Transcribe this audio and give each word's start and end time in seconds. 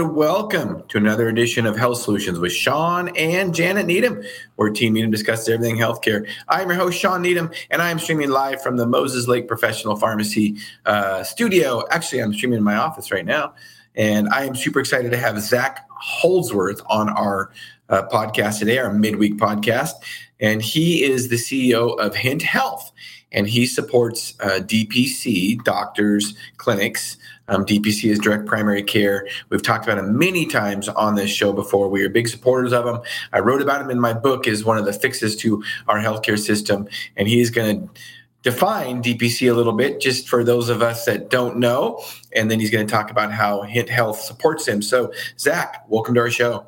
and 0.00 0.14
welcome 0.14 0.82
to 0.88 0.98
another 0.98 1.26
edition 1.26 1.64
of 1.64 1.74
Health 1.74 1.96
Solutions 2.02 2.38
with 2.38 2.52
Shawn 2.52 3.08
and 3.16 3.54
Janet 3.54 3.86
Needham, 3.86 4.22
where 4.56 4.68
Team 4.68 4.92
Needham 4.92 5.10
discusses 5.10 5.48
everything 5.48 5.78
healthcare. 5.78 6.28
I'm 6.48 6.68
your 6.68 6.76
host, 6.76 6.98
Shawn 6.98 7.22
Needham, 7.22 7.50
and 7.70 7.80
I 7.80 7.88
am 7.88 7.98
streaming 7.98 8.28
live 8.28 8.60
from 8.60 8.76
the 8.76 8.84
Moses 8.86 9.26
Lake 9.26 9.48
Professional 9.48 9.96
Pharmacy 9.96 10.56
uh, 10.84 11.22
studio. 11.22 11.82
Actually, 11.90 12.20
I'm 12.20 12.34
streaming 12.34 12.58
in 12.58 12.62
my 12.62 12.76
office 12.76 13.10
right 13.10 13.24
now, 13.24 13.54
and 13.94 14.28
I 14.28 14.44
am 14.44 14.54
super 14.54 14.80
excited 14.80 15.12
to 15.12 15.16
have 15.16 15.40
Zak 15.40 15.86
Holdsworth 15.88 16.82
on 16.90 17.08
our 17.08 17.50
uh, 17.88 18.02
podcast 18.12 18.58
today, 18.58 18.76
our 18.76 18.92
midweek 18.92 19.36
podcast. 19.36 19.92
And 20.40 20.60
he 20.60 21.04
is 21.04 21.30
the 21.30 21.36
CEO 21.36 21.98
of 21.98 22.14
Hint 22.14 22.42
Health, 22.42 22.92
and 23.32 23.48
he 23.48 23.64
supports 23.64 24.34
uh, 24.40 24.60
DPC, 24.60 25.64
doctors, 25.64 26.34
clinics 26.58 27.16
um, 27.48 27.64
DPC 27.64 28.10
is 28.10 28.18
direct 28.18 28.46
primary 28.46 28.82
care. 28.82 29.26
We've 29.48 29.62
talked 29.62 29.84
about 29.84 29.98
him 29.98 30.18
many 30.18 30.46
times 30.46 30.88
on 30.88 31.14
this 31.14 31.30
show 31.30 31.52
before. 31.52 31.88
We 31.88 32.02
are 32.02 32.08
big 32.08 32.28
supporters 32.28 32.72
of 32.72 32.86
him. 32.86 33.00
I 33.32 33.40
wrote 33.40 33.62
about 33.62 33.80
him 33.80 33.90
in 33.90 34.00
my 34.00 34.12
book 34.12 34.46
as 34.46 34.64
one 34.64 34.78
of 34.78 34.84
the 34.84 34.92
fixes 34.92 35.36
to 35.36 35.62
our 35.88 35.98
healthcare 35.98 36.38
system, 36.38 36.88
and 37.16 37.28
he's 37.28 37.50
going 37.50 37.88
to 37.88 38.00
define 38.42 39.02
DPC 39.02 39.50
a 39.50 39.54
little 39.54 39.72
bit 39.72 40.00
just 40.00 40.28
for 40.28 40.44
those 40.44 40.68
of 40.68 40.82
us 40.82 41.04
that 41.04 41.30
don't 41.30 41.58
know. 41.58 42.02
And 42.34 42.50
then 42.50 42.60
he's 42.60 42.70
going 42.70 42.86
to 42.86 42.90
talk 42.90 43.10
about 43.10 43.32
how 43.32 43.62
Hint 43.62 43.88
Health 43.88 44.20
supports 44.20 44.68
him. 44.68 44.82
So, 44.82 45.12
Zak, 45.38 45.84
welcome 45.88 46.14
to 46.14 46.20
our 46.20 46.30
show. 46.30 46.64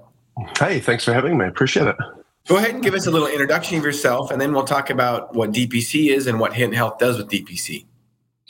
Hey, 0.59 0.81
thanks 0.81 1.05
for 1.05 1.13
having 1.13 1.37
me. 1.37 1.45
I 1.45 1.49
appreciate 1.49 1.87
it. 1.87 1.97
Go 2.49 2.57
ahead 2.57 2.71
and 2.71 2.83
give 2.83 2.95
us 2.95 3.07
a 3.07 3.11
little 3.11 3.29
introduction 3.29 3.77
of 3.77 3.85
yourself, 3.85 4.31
and 4.31 4.41
then 4.41 4.55
we'll 4.55 4.65
talk 4.65 4.89
about 4.89 5.35
what 5.35 5.53
DPC 5.53 6.09
is 6.09 6.27
and 6.27 6.41
what 6.41 6.55
Hint 6.55 6.75
Health 6.75 6.99
does 6.99 7.19
with 7.19 7.29
DPC. 7.29 7.85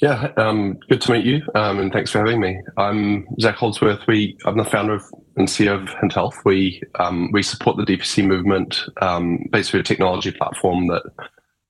Yeah, 0.00 0.30
um, 0.36 0.78
good 0.88 1.00
to 1.02 1.12
meet 1.12 1.24
you, 1.24 1.42
um, 1.56 1.80
and 1.80 1.92
thanks 1.92 2.12
for 2.12 2.18
having 2.20 2.40
me. 2.40 2.60
I'm 2.76 3.26
Zak 3.40 3.56
Holdsworth. 3.56 4.06
We, 4.06 4.38
I'm 4.46 4.56
the 4.56 4.64
founder 4.64 4.94
of 4.94 5.02
and 5.36 5.48
CEO 5.48 5.82
of 5.82 5.88
Hint 6.00 6.12
Health. 6.12 6.36
We 6.44 6.80
um, 7.00 7.32
we 7.32 7.42
support 7.42 7.76
the 7.76 7.84
DPC 7.84 8.24
movement, 8.24 8.80
um, 9.00 9.40
basically 9.50 9.80
a 9.80 9.82
technology 9.82 10.30
platform 10.30 10.86
that 10.86 11.02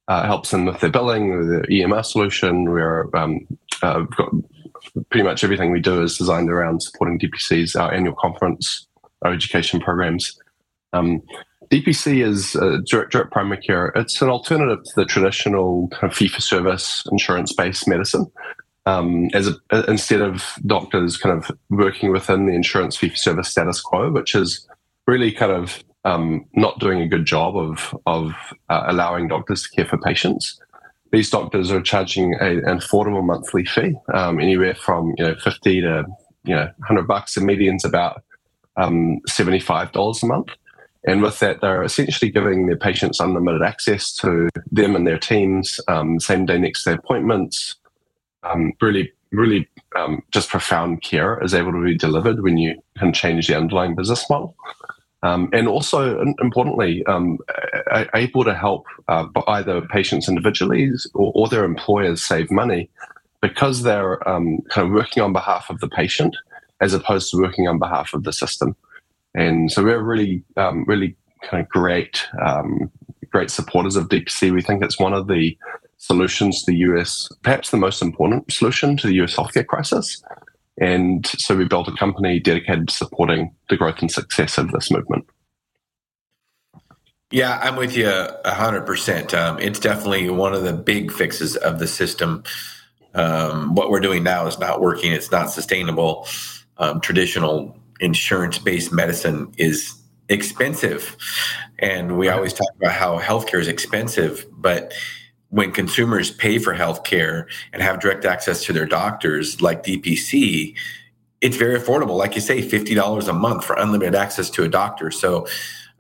uh, 0.09 0.27
helps 0.27 0.51
them 0.51 0.67
with 0.67 0.79
their 0.81 0.91
billing, 0.91 1.49
their 1.49 1.63
EMR 1.63 2.05
solution. 2.05 2.65
We're 2.65 3.09
um, 3.17 3.47
uh, 3.83 4.01
we've 4.01 4.17
got 4.17 4.31
pretty 5.11 5.25
much 5.25 5.43
everything 5.43 5.73
we 5.73 5.81
do 5.81 6.03
is 6.03 6.19
designed 6.19 6.51
around 6.51 6.83
supporting 6.83 7.19
DPCs, 7.19 7.81
our 7.81 7.95
annual 7.95 8.15
conference, 8.15 8.89
our 9.23 9.33
education 9.33 9.81
programs. 9.81 10.39
Um, 10.93 11.23
DPC 11.71 12.27
is 12.27 12.57
uh, 12.57 12.79
direct, 12.87 13.13
direct 13.13 13.31
primary 13.31 13.61
care. 13.61 13.93
It's 13.95 14.23
an 14.23 14.29
alternative 14.29 14.83
to 14.85 14.93
the 14.97 15.05
traditional 15.05 15.89
kind 15.89 16.11
of 16.11 16.17
fee 16.17 16.29
for 16.29 16.41
service 16.41 17.07
insurance 17.11 17.53
based 17.53 17.87
medicine. 17.87 18.27
Um, 18.87 19.29
as 19.35 19.49
a, 19.49 19.85
instead 19.91 20.23
of 20.23 20.55
doctors 20.65 21.19
kind 21.19 21.37
of 21.37 21.51
working 21.69 22.11
within 22.11 22.47
the 22.47 22.55
insurance 22.55 22.97
fee 22.97 23.11
for 23.11 23.17
service 23.17 23.49
status 23.49 23.83
quo, 23.83 24.11
which 24.11 24.35
is 24.35 24.67
really 25.07 25.31
kind 25.31 25.53
of 25.53 25.85
um, 26.05 26.47
not 26.55 26.79
doing 26.79 27.01
a 27.01 27.09
good 27.09 27.27
job 27.27 27.55
of 27.55 27.95
of 28.07 28.33
uh, 28.71 28.85
allowing 28.87 29.29
doctors 29.29 29.63
to 29.65 29.69
care 29.71 29.85
for 29.85 29.99
patients. 29.99 30.59
These 31.13 31.29
doctors 31.29 31.71
are 31.71 31.83
charging 31.83 32.35
a, 32.35 32.59
an 32.59 32.79
affordable 32.79 33.25
monthly 33.25 33.67
fee, 33.67 33.95
um, 34.15 34.41
anywhere 34.41 34.75
from 34.75 35.13
you 35.19 35.27
know 35.27 35.35
fifty 35.35 35.83
to 35.83 36.05
you 36.45 36.55
know 36.55 36.71
hundred 36.83 37.07
bucks. 37.07 37.35
The 37.35 37.43
median's 37.43 37.85
about 37.85 38.23
um, 38.77 39.21
seventy 39.27 39.61
five 39.61 39.93
dollars 39.93 40.23
a 40.23 40.27
month. 40.27 40.49
And 41.09 41.23
with 41.23 41.39
that, 41.39 41.63
they're 41.63 41.83
essentially 41.83 42.31
giving 42.31 42.67
their 42.67 42.77
patients 42.77 43.19
unlimited 43.19 43.63
access 43.63 44.13
to 44.17 44.51
them 44.71 44.95
and 44.95 45.07
their 45.07 45.19
teams, 45.19 45.81
um, 45.89 46.21
same 46.21 46.45
day, 46.45 46.59
next 46.59 46.85
day 46.85 46.93
appointments. 46.93 47.77
Um, 48.43 48.75
really, 48.83 49.11
really 49.33 49.67
um, 49.97 50.23
just 50.33 50.51
profound 50.51 51.01
care 51.01 51.43
is 51.43 51.55
able 51.55 51.73
to 51.73 51.83
be 51.83 51.97
delivered 51.97 52.43
when 52.43 52.59
you 52.59 52.79
can 52.99 53.15
change 53.15 53.49
the 53.49 53.57
underlying 53.57 53.95
business 53.95 54.29
model. 54.29 54.55
Um, 55.23 55.49
and 55.55 55.67
also, 55.67 56.21
importantly, 56.43 57.05
um, 57.07 57.39
able 58.15 58.45
to 58.45 58.55
help 58.55 58.85
uh, 59.09 59.27
either 59.49 59.81
patients 59.81 60.29
individually 60.29 60.93
or, 61.15 61.33
or, 61.35 61.49
their 61.49 61.65
employers 61.65 62.23
save 62.23 62.51
money 62.51 62.91
because 63.41 63.83
they're 63.83 64.29
um, 64.29 64.59
kind 64.69 64.87
of 64.87 64.93
working 64.93 65.23
on 65.23 65.33
behalf 65.33 65.71
of 65.71 65.81
the 65.81 65.89
patient 65.89 66.37
as 66.81 66.93
opposed 66.93 67.31
to 67.31 67.39
working 67.39 67.67
on 67.67 67.79
behalf 67.79 68.13
of 68.13 68.25
the 68.25 68.33
system. 68.33 68.77
And 69.35 69.71
so 69.71 69.85
we're 69.85 70.03
really, 70.03 70.43
um, 70.57 70.85
really 70.87 71.17
kind 71.43 71.63
of 71.63 71.69
great, 71.69 72.27
um, 72.43 72.91
great 73.31 73.51
supporters 73.51 73.97
of 73.97 74.09
DPC. 74.09 74.53
We 74.53 74.63
think 74.63 74.83
it's 74.83 74.99
one 74.99 75.13
of 75.13 75.29
the 75.29 75.57
solutions 75.99 76.63
to 76.63 76.73
the 76.73 76.79
US, 76.79 77.29
perhaps 77.43 77.71
the 77.71 77.77
most 77.77 78.03
important 78.03 78.51
solution 78.53 78.97
to 78.97 79.07
the 79.07 79.15
US 79.23 79.37
healthcare 79.37 79.67
crisis. 79.67 80.23
And 80.81 81.27
so 81.27 81.57
we 81.57 81.65
built 81.65 81.89
a 81.89 81.97
company 81.97 82.39
dedicated 82.39 82.89
to 82.89 82.95
supporting 82.95 83.55
the 83.69 83.77
growth 83.77 84.01
and 84.01 84.11
success 84.11 84.59
of 84.59 84.71
this 84.71 84.91
movement. 84.91 85.27
Yeah, 87.31 87.59
I'm 87.61 87.77
with 87.77 87.95
you 87.95 88.07
100%. 88.07 89.35
Um, 89.35 89.59
it's 89.59 89.81
definitely 89.81 90.31
one 90.31 90.55
of 90.55 90.63
the 90.63 90.73
big 90.73 91.13
fixes 91.13 91.57
of 91.57 91.79
the 91.79 91.87
system. 91.87 92.43
Um, 93.15 93.75
what 93.75 93.91
we're 93.91 94.01
doing 94.01 94.23
now 94.23 94.47
is 94.47 94.59
not 94.59 94.81
working, 94.81 95.13
it's 95.13 95.31
not 95.31 95.51
sustainable. 95.51 96.27
Um, 96.79 97.01
traditional 97.01 97.77
insurance 98.01 98.59
based 98.59 98.93
medicine 98.93 99.53
is 99.57 99.95
expensive. 100.29 101.17
And 101.79 102.19
we 102.19 102.29
always 102.29 102.53
talk 102.53 102.69
about 102.77 102.93
how 102.93 103.19
healthcare 103.19 103.61
is 103.61 103.69
expensive, 103.69 104.47
but 104.53 104.93
when 105.51 105.73
consumers 105.73 106.31
pay 106.31 106.59
for 106.59 106.75
healthcare 106.75 107.47
and 107.73 107.83
have 107.83 108.01
direct 108.01 108.25
access 108.25 108.63
to 108.65 108.73
their 108.73 108.87
doctors 108.87 109.63
like 109.63 109.83
DPC, 109.83 110.75
it's 111.41 111.57
very 111.57 111.79
affordable. 111.79 112.17
Like 112.17 112.35
you 112.35 112.41
say, 112.41 112.61
$50 112.61 113.29
a 113.29 113.33
month 113.33 113.65
for 113.65 113.75
unlimited 113.77 114.15
access 114.15 114.51
to 114.51 114.65
a 114.65 114.69
doctor. 114.69 115.11
So, 115.11 115.47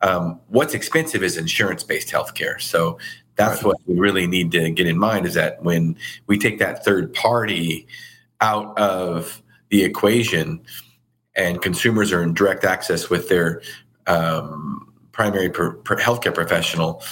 um, 0.00 0.38
what's 0.48 0.74
expensive 0.74 1.22
is 1.22 1.36
insurance 1.36 1.82
based 1.82 2.08
healthcare. 2.08 2.60
So, 2.60 2.98
that's 3.36 3.62
right. 3.62 3.66
what 3.66 3.76
we 3.86 3.98
really 3.98 4.26
need 4.26 4.52
to 4.52 4.70
get 4.70 4.86
in 4.86 4.98
mind 4.98 5.24
is 5.24 5.34
that 5.34 5.62
when 5.62 5.96
we 6.26 6.38
take 6.38 6.58
that 6.58 6.84
third 6.84 7.14
party 7.14 7.86
out 8.40 8.76
of 8.76 9.42
the 9.70 9.84
equation, 9.84 10.60
and 11.38 11.62
consumers 11.62 12.12
are 12.12 12.22
in 12.22 12.34
direct 12.34 12.64
access 12.64 13.08
with 13.08 13.28
their 13.28 13.62
um, 14.06 14.92
primary 15.12 15.48
per, 15.48 15.72
per 15.72 15.96
healthcare 15.96 16.34
professional 16.34 17.02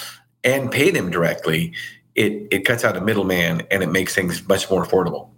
and 0.43 0.71
pay 0.71 0.91
them 0.91 1.09
directly, 1.09 1.73
it, 2.15 2.47
it 2.51 2.65
cuts 2.65 2.83
out 2.83 2.95
a 2.97 3.01
middleman 3.01 3.63
and 3.71 3.81
it 3.81 3.87
makes 3.87 4.13
things 4.13 4.47
much 4.47 4.69
more 4.69 4.85
affordable. 4.85 5.29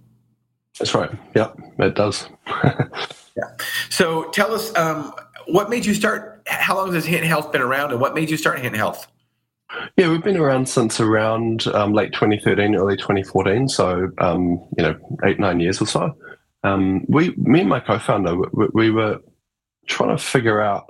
That's 0.80 0.94
right. 0.94 1.12
Yeah, 1.36 1.52
it 1.78 1.96
does. 1.96 2.28
yeah. 2.64 3.56
So 3.90 4.30
tell 4.32 4.54
us 4.54 4.76
um, 4.76 5.14
what 5.48 5.70
made 5.70 5.86
you 5.86 5.94
start? 5.94 6.42
How 6.48 6.76
long 6.76 6.94
has 6.94 7.06
Hint 7.06 7.26
Health 7.26 7.52
been 7.52 7.62
around, 7.62 7.92
and 7.92 8.00
what 8.00 8.16
made 8.16 8.30
you 8.30 8.38
start 8.38 8.60
Hint 8.60 8.76
Health? 8.76 9.08
Yeah, 9.98 10.10
we've 10.10 10.24
been 10.24 10.38
around 10.38 10.70
since 10.70 11.00
around 11.00 11.68
um, 11.68 11.94
late 11.94 12.14
2013, 12.14 12.76
early 12.76 12.96
2014. 12.96 13.68
So 13.68 14.10
um, 14.20 14.66
you 14.78 14.84
know, 14.84 14.96
eight 15.26 15.38
nine 15.38 15.60
years 15.60 15.82
or 15.82 15.86
so 15.86 16.16
um, 16.64 17.06
we, 17.08 17.34
me 17.38 17.62
and 17.62 17.70
my 17.70 17.80
co-founder, 17.80 18.36
we, 18.36 18.68
we, 18.74 18.92
were 18.92 19.20
trying 19.88 20.16
to 20.16 20.22
figure 20.22 20.62
out. 20.62 20.86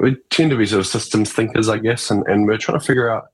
We 0.00 0.16
tend 0.30 0.50
to 0.50 0.56
be 0.56 0.66
sort 0.66 0.80
of 0.80 0.86
systems 0.86 1.32
thinkers, 1.32 1.68
I 1.68 1.78
guess, 1.78 2.10
and, 2.10 2.24
and 2.26 2.46
we're 2.46 2.58
trying 2.58 2.78
to 2.78 2.84
figure 2.84 3.10
out. 3.10 3.24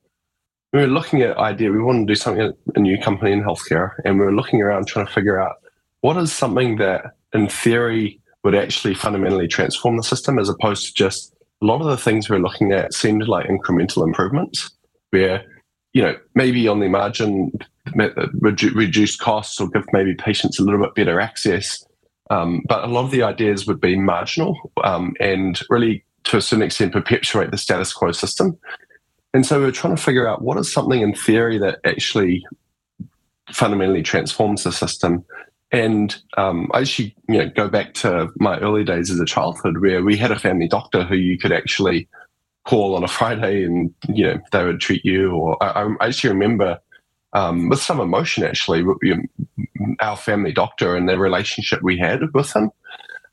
We 0.72 0.80
were 0.80 0.86
looking 0.88 1.22
at 1.22 1.36
idea. 1.38 1.72
We 1.72 1.82
wanted 1.82 2.06
to 2.06 2.12
do 2.12 2.14
something 2.16 2.52
a 2.74 2.80
new 2.80 2.98
company 2.98 3.32
in 3.32 3.42
healthcare, 3.42 3.92
and 4.04 4.18
we 4.18 4.24
were 4.24 4.34
looking 4.34 4.60
around 4.60 4.86
trying 4.86 5.06
to 5.06 5.12
figure 5.12 5.40
out 5.40 5.56
what 6.00 6.16
is 6.18 6.32
something 6.32 6.76
that, 6.76 7.12
in 7.32 7.48
theory, 7.48 8.20
would 8.44 8.54
actually 8.54 8.94
fundamentally 8.94 9.48
transform 9.48 9.96
the 9.96 10.02
system, 10.02 10.38
as 10.38 10.48
opposed 10.48 10.86
to 10.86 10.94
just 10.94 11.34
a 11.62 11.66
lot 11.66 11.80
of 11.80 11.86
the 11.86 11.96
things 11.96 12.28
we 12.28 12.36
we're 12.36 12.42
looking 12.42 12.72
at 12.72 12.92
seemed 12.92 13.26
like 13.26 13.48
incremental 13.48 14.06
improvements, 14.06 14.70
where 15.10 15.44
you 15.94 16.02
know 16.02 16.14
maybe 16.34 16.68
on 16.68 16.80
the 16.80 16.88
margin 16.88 17.50
reduce 17.94 19.16
costs 19.16 19.60
or 19.60 19.68
give 19.68 19.84
maybe 19.92 20.14
patients 20.14 20.58
a 20.58 20.62
little 20.62 20.80
bit 20.80 20.94
better 20.94 21.20
access. 21.20 21.84
Um, 22.30 22.62
but 22.68 22.84
a 22.84 22.88
lot 22.88 23.04
of 23.04 23.10
the 23.10 23.22
ideas 23.22 23.66
would 23.66 23.80
be 23.80 23.96
marginal 23.96 24.72
um, 24.82 25.14
and 25.20 25.60
really, 25.70 26.04
to 26.24 26.38
a 26.38 26.42
certain 26.42 26.64
extent, 26.64 26.92
perpetuate 26.92 27.50
the 27.50 27.58
status 27.58 27.92
quo 27.92 28.10
system. 28.12 28.58
And 29.32 29.46
so 29.46 29.60
we're 29.60 29.70
trying 29.70 29.94
to 29.94 30.02
figure 30.02 30.26
out 30.26 30.42
what 30.42 30.58
is 30.58 30.72
something 30.72 31.00
in 31.00 31.14
theory 31.14 31.58
that 31.58 31.78
actually 31.84 32.44
fundamentally 33.52 34.02
transforms 34.02 34.64
the 34.64 34.72
system. 34.72 35.24
And 35.72 36.16
um, 36.36 36.70
I 36.72 36.80
actually, 36.80 37.14
you 37.28 37.38
know, 37.38 37.48
go 37.48 37.68
back 37.68 37.94
to 37.94 38.28
my 38.38 38.58
early 38.58 38.84
days 38.84 39.10
as 39.10 39.20
a 39.20 39.24
childhood, 39.24 39.78
where 39.78 40.02
we 40.02 40.16
had 40.16 40.30
a 40.30 40.38
family 40.38 40.68
doctor 40.68 41.04
who 41.04 41.16
you 41.16 41.38
could 41.38 41.52
actually 41.52 42.08
call 42.64 42.94
on 42.94 43.04
a 43.04 43.08
Friday, 43.18 43.64
and 43.64 43.92
you 44.08 44.26
know 44.26 44.40
they 44.52 44.64
would 44.64 44.80
treat 44.80 45.04
you. 45.04 45.32
Or 45.32 45.62
I, 45.62 45.88
I 46.00 46.06
actually 46.06 46.30
remember 46.30 46.78
um, 47.36 47.68
with 47.68 47.80
some 47.80 48.00
emotion 48.00 48.44
actually 48.44 48.82
our 50.00 50.16
family 50.16 50.52
doctor 50.52 50.96
and 50.96 51.06
the 51.06 51.18
relationship 51.18 51.82
we 51.82 51.98
had 51.98 52.20
with 52.32 52.50
him. 52.56 52.70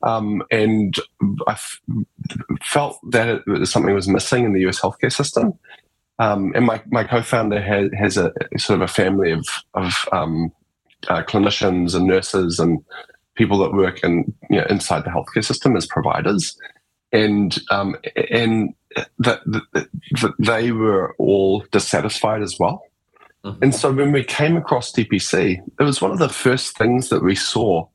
Um, 0.02 0.42
and 0.50 0.94
I 1.46 1.52
f- 1.52 1.80
felt 2.62 2.98
that 3.10 3.42
it, 3.46 3.66
something 3.66 3.94
was 3.94 4.06
missing 4.06 4.44
in 4.44 4.52
the 4.52 4.66
US 4.68 4.78
healthcare 4.78 5.12
system. 5.12 5.54
Um, 6.18 6.52
and 6.54 6.66
my, 6.66 6.82
my 6.90 7.04
co-founder 7.04 7.62
has, 7.62 7.90
has 7.98 8.16
a 8.18 8.30
sort 8.58 8.76
of 8.76 8.82
a 8.82 8.92
family 8.92 9.30
of, 9.32 9.46
of 9.72 9.94
um, 10.12 10.52
uh, 11.08 11.22
clinicians 11.22 11.94
and 11.94 12.06
nurses 12.06 12.60
and 12.60 12.84
people 13.36 13.58
that 13.58 13.72
work 13.72 14.04
in 14.04 14.34
you 14.50 14.58
know, 14.60 14.66
inside 14.68 15.04
the 15.04 15.10
healthcare 15.10 15.44
system 15.44 15.76
as 15.76 15.86
providers, 15.86 16.56
and 17.10 17.58
um, 17.70 17.96
and 18.30 18.74
that, 19.18 19.40
that 19.46 19.88
they 20.38 20.72
were 20.72 21.14
all 21.18 21.64
dissatisfied 21.72 22.42
as 22.42 22.56
well. 22.58 22.84
Mm-hmm. 23.44 23.62
And 23.62 23.74
so 23.74 23.92
when 23.92 24.12
we 24.12 24.24
came 24.24 24.56
across 24.56 24.92
DPC, 24.92 25.58
it 25.78 25.82
was 25.82 26.00
one 26.00 26.12
of 26.12 26.18
the 26.18 26.28
first 26.28 26.76
things 26.76 27.10
that 27.10 27.22
we 27.22 27.34
saw 27.34 27.86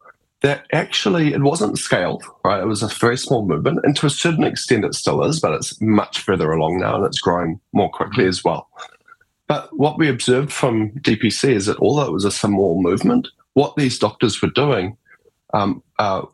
that 0.42 0.66
actually 0.72 1.34
it 1.34 1.42
wasn't 1.42 1.78
scaled, 1.78 2.24
right? 2.46 2.62
It 2.62 2.68
was 2.68 2.84
a 2.84 2.88
very 2.88 3.18
small 3.18 3.46
movement, 3.46 3.80
and 3.84 3.96
to 3.98 4.06
a 4.06 4.12
certain 4.12 4.46
extent 4.46 4.86
it 4.86 4.94
still 4.94 5.24
is, 5.24 5.40
but 5.40 5.54
it's 5.54 5.80
much 5.81 6.19
further 6.19 6.51
along 6.51 6.80
now 6.80 6.96
and 6.96 7.06
it's 7.06 7.19
growing 7.19 7.60
more 7.74 7.90
quickly 7.90 8.25
as 8.25 8.44
well. 8.44 8.69
But 9.48 9.75
what 9.75 9.98
we 9.98 10.07
observed 10.07 10.54
from 10.54 10.92
DPC 10.92 11.50
is 11.50 11.66
that 11.66 11.80
although 11.80 12.06
it 12.06 12.13
was 12.13 12.25
a 12.25 12.31
small 12.31 12.81
movement, 12.81 13.28
what 13.54 13.75
these 13.75 13.98
doctors 14.00 14.42
were 14.42 14.51
doing 14.51 14.96
um, 15.54 15.81
uh, 15.98 16.25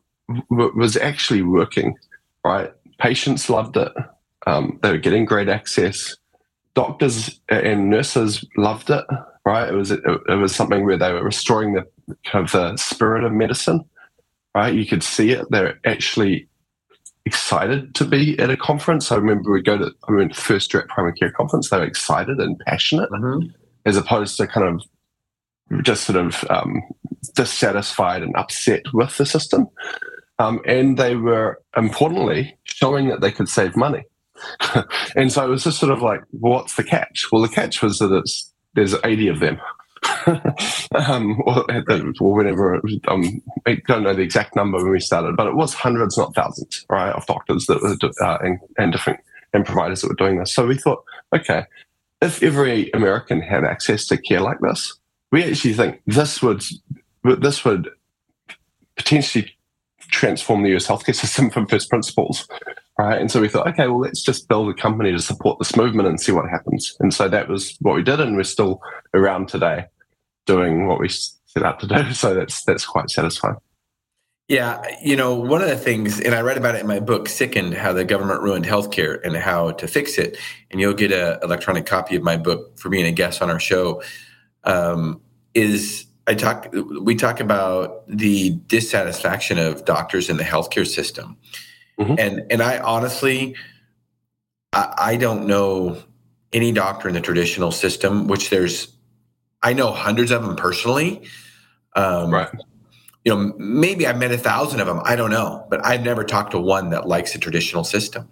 w- 0.52 0.74
was 0.76 0.98
actually 0.98 1.42
working, 1.42 1.96
right? 2.44 2.72
Patients 3.00 3.50
loved 3.50 3.78
it. 3.78 3.92
Um, 4.46 4.80
they 4.84 4.92
were 4.92 4.98
getting 4.98 5.26
great 5.26 5.48
access. 5.48 6.18
Doctors 6.76 7.40
and 7.50 7.90
nurses 7.90 8.46
loved 8.58 8.90
it, 8.90 9.06
right? 9.46 9.70
It 9.70 9.76
was 9.76 9.92
it, 9.92 10.02
it 10.06 10.36
was 10.36 10.54
something 10.54 10.86
where 10.86 10.98
they 10.98 11.12
were 11.12 11.24
restoring 11.24 11.74
the 11.74 11.86
kind 12.26 12.46
of 12.46 12.52
the 12.52 12.78
spirit 12.78 13.24
of 13.24 13.32
medicine, 13.32 13.84
right? 14.54 14.74
You 14.74 14.86
could 14.86 15.02
see 15.02 15.32
it. 15.32 15.46
They're 15.50 15.80
actually 15.86 16.48
excited 17.26 17.96
to 17.96 18.06
be 18.06 18.38
at 18.40 18.50
a 18.50 18.58
conference. 18.58 19.12
I 19.12 19.16
remember 19.16 19.52
we 19.52 19.62
go 19.62 19.78
to 19.78 19.92
I 20.08 20.12
went 20.12 20.36
to 20.36 20.40
first 20.40 20.70
direct 20.70 20.90
primary 20.90 21.14
care 21.14 21.32
conference. 21.32 21.70
They 21.70 21.78
were 21.78 21.86
excited 21.86 22.40
and 22.40 22.60
passionate, 22.60 23.10
mm-hmm. 23.10 23.48
as 23.86 23.98
opposed 23.98 24.38
to 24.38 24.48
kind 24.48 24.68
of 24.68 25.84
just 25.84 26.04
sort 26.04 26.18
of 26.18 26.46
um, 26.50 26.82
dissatisfied 27.36 28.22
and 28.22 28.36
upset 28.36 28.84
with 28.94 29.18
the 29.18 29.26
system. 29.26 29.68
Um, 30.38 30.62
and 30.66 30.98
they 30.98 31.16
were 31.16 31.62
importantly 31.76 32.58
showing 32.66 33.08
that 33.10 33.22
they 33.22 33.32
could 33.32 33.50
save 33.50 33.76
money. 33.76 34.04
and 35.16 35.32
so 35.32 35.46
it 35.46 35.50
was 35.50 35.64
just 35.64 35.80
sort 35.80 35.92
of 35.92 36.02
like, 36.02 36.22
what's 36.32 36.76
the 36.76 36.84
catch? 36.84 37.32
Well, 37.32 37.42
the 37.42 37.48
catch 37.48 37.82
was 37.82 38.00
that 38.00 38.12
it's 38.12 38.52
there's 38.74 38.96
80 39.04 39.30
of 39.30 39.40
them. 39.40 39.60
um, 41.08 41.42
or, 41.46 41.66
or. 41.72 42.82
Um, 43.08 43.42
I 43.66 43.82
don't 43.88 44.04
know 44.04 44.14
the 44.14 44.22
exact 44.22 44.56
number 44.56 44.78
when 44.78 44.92
we 44.92 45.00
started, 45.00 45.36
but 45.36 45.48
it 45.48 45.56
was 45.56 45.74
hundreds, 45.74 46.18
not 46.18 46.36
thousands, 46.36 46.86
right, 46.90 47.12
of 47.12 47.26
doctors 47.26 47.66
that 47.66 47.82
were 47.82 47.98
uh, 48.26 48.38
and, 48.42 48.60
and 48.78 48.92
different 48.92 49.20
and 49.54 49.66
providers 49.66 50.02
that 50.02 50.10
were 50.10 50.16
doing 50.16 50.38
this. 50.38 50.54
So 50.54 50.68
we 50.68 50.78
thought, 50.78 51.04
okay, 51.34 51.66
if 52.22 52.44
every 52.44 52.92
American 52.92 53.42
had 53.42 53.64
access 53.64 54.06
to 54.08 54.18
care 54.18 54.42
like 54.42 54.60
this, 54.60 54.94
we 55.32 55.44
actually 55.44 55.74
think 55.74 56.02
this 56.06 56.42
would 56.42 56.64
this 57.24 57.66
would 57.66 57.90
potentially 58.96 59.52
transform 60.00 60.64
the 60.64 60.76
US 60.76 60.88
healthcare 60.88 61.16
system 61.24 61.50
from 61.50 61.68
first 61.68 61.90
principles. 61.90 62.48
Right. 62.98 63.20
And 63.20 63.30
so 63.30 63.42
we 63.42 63.50
thought, 63.50 63.68
okay, 63.68 63.88
well, 63.88 64.00
let's 64.00 64.22
just 64.22 64.48
build 64.48 64.70
a 64.70 64.74
company 64.74 65.12
to 65.12 65.20
support 65.20 65.60
this 65.60 65.76
movement 65.76 66.08
and 66.08 66.20
see 66.20 66.32
what 66.32 66.50
happens. 66.50 66.96
And 67.02 67.14
so 67.14 67.28
that 67.28 67.50
was 67.50 67.76
what 67.82 67.96
we 67.96 68.04
did. 68.04 68.22
And 68.22 68.38
we're 68.38 68.44
still 68.44 68.82
around 69.14 69.50
today 69.50 69.88
doing 70.46 70.88
what 70.88 71.00
we 71.00 71.10
set 71.10 71.64
out 71.64 71.80
to 71.82 71.88
do. 71.88 71.96
So 72.14 72.34
that's 72.34 72.64
that's 72.64 72.86
quite 72.86 73.10
satisfying. 73.10 73.58
Yeah, 74.48 74.80
you 75.02 75.16
know, 75.16 75.34
one 75.34 75.64
of 75.64 75.70
the 75.70 75.76
things, 75.76 76.22
and 76.22 76.36
I 76.36 76.42
read 76.42 76.58
about 76.58 76.76
it 76.76 76.82
in 76.82 76.88
my 76.88 77.00
book, 77.00 77.28
Sickened, 77.28 77.74
how 77.74 77.94
the 77.94 78.06
government 78.06 78.44
ruined 78.44 78.66
healthcare 78.66 79.20
and 79.26 79.36
how 79.36 79.72
to 79.72 79.88
fix 79.88 80.20
it. 80.20 80.38
And 80.70 80.80
you'll 80.80 80.94
get 80.94 81.12
an 81.12 81.40
electronic 81.42 81.88
copy 81.88 82.16
of 82.16 82.22
my 82.22 82.38
book 82.38 82.78
for 82.80 82.90
being 82.90 83.08
a 83.08 83.12
guest 83.12 83.42
on 83.42 83.50
our 83.50 83.60
show. 83.60 84.04
Um, 84.64 85.20
is 85.56 86.06
I 86.28 86.36
talk 86.36 86.74
we 87.02 87.16
talk 87.16 87.40
about 87.40 88.08
the 88.08 88.52
dissatisfaction 88.68 89.58
of 89.58 89.84
doctors 89.86 90.30
in 90.30 90.38
the 90.38 90.44
healthcare 90.44 90.88
system, 90.88 91.38
mm-hmm. 92.00 92.16
and 92.18 92.52
and 92.52 92.62
I 92.62 92.80
honestly, 92.80 93.56
I, 94.74 94.94
I 94.98 95.16
don't 95.18 95.48
know 95.48 95.98
any 96.56 96.72
doctor 96.72 97.08
in 97.08 97.14
the 97.14 97.22
traditional 97.22 97.72
system, 97.72 98.28
which 98.28 98.50
there's, 98.50 98.88
I 99.62 99.74
know 99.74 99.92
hundreds 99.92 100.32
of 100.32 100.44
them 100.44 100.56
personally. 100.56 101.24
Um, 101.96 102.32
right. 102.32 102.50
You 103.26 103.36
know, 103.36 103.54
maybe 103.58 104.08
I've 104.08 104.18
met 104.18 104.32
a 104.32 104.38
thousand 104.38 104.80
of 104.80 104.88
them. 104.88 105.02
I 105.04 105.16
don't 105.16 105.32
know, 105.32 105.66
but 105.70 105.86
I've 105.86 106.04
never 106.04 106.24
talked 106.24 106.52
to 106.52 106.60
one 106.60 106.92
that 106.92 107.08
likes 107.08 107.34
the 107.34 107.40
traditional 107.40 107.84
system. 107.84 108.30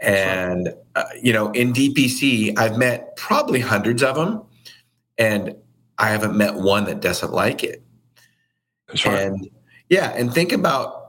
And 0.00 0.74
uh, 0.96 1.04
you 1.22 1.32
know, 1.32 1.50
in 1.50 1.72
DPC, 1.72 2.58
I've 2.58 2.78
met 2.78 3.14
probably 3.16 3.60
hundreds 3.60 4.02
of 4.02 4.16
them, 4.16 4.42
and 5.18 5.54
I 5.98 6.08
haven't 6.08 6.36
met 6.36 6.54
one 6.54 6.84
that 6.84 7.00
doesn't 7.00 7.32
like 7.32 7.62
it. 7.62 7.82
That's 8.88 9.04
Right. 9.04 9.20
And 9.20 9.50
yeah, 9.90 10.12
and 10.16 10.32
think 10.32 10.52
about 10.52 10.99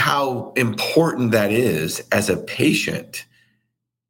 how 0.00 0.52
important 0.56 1.30
that 1.32 1.52
is 1.52 2.00
as 2.10 2.30
a 2.30 2.36
patient 2.36 3.26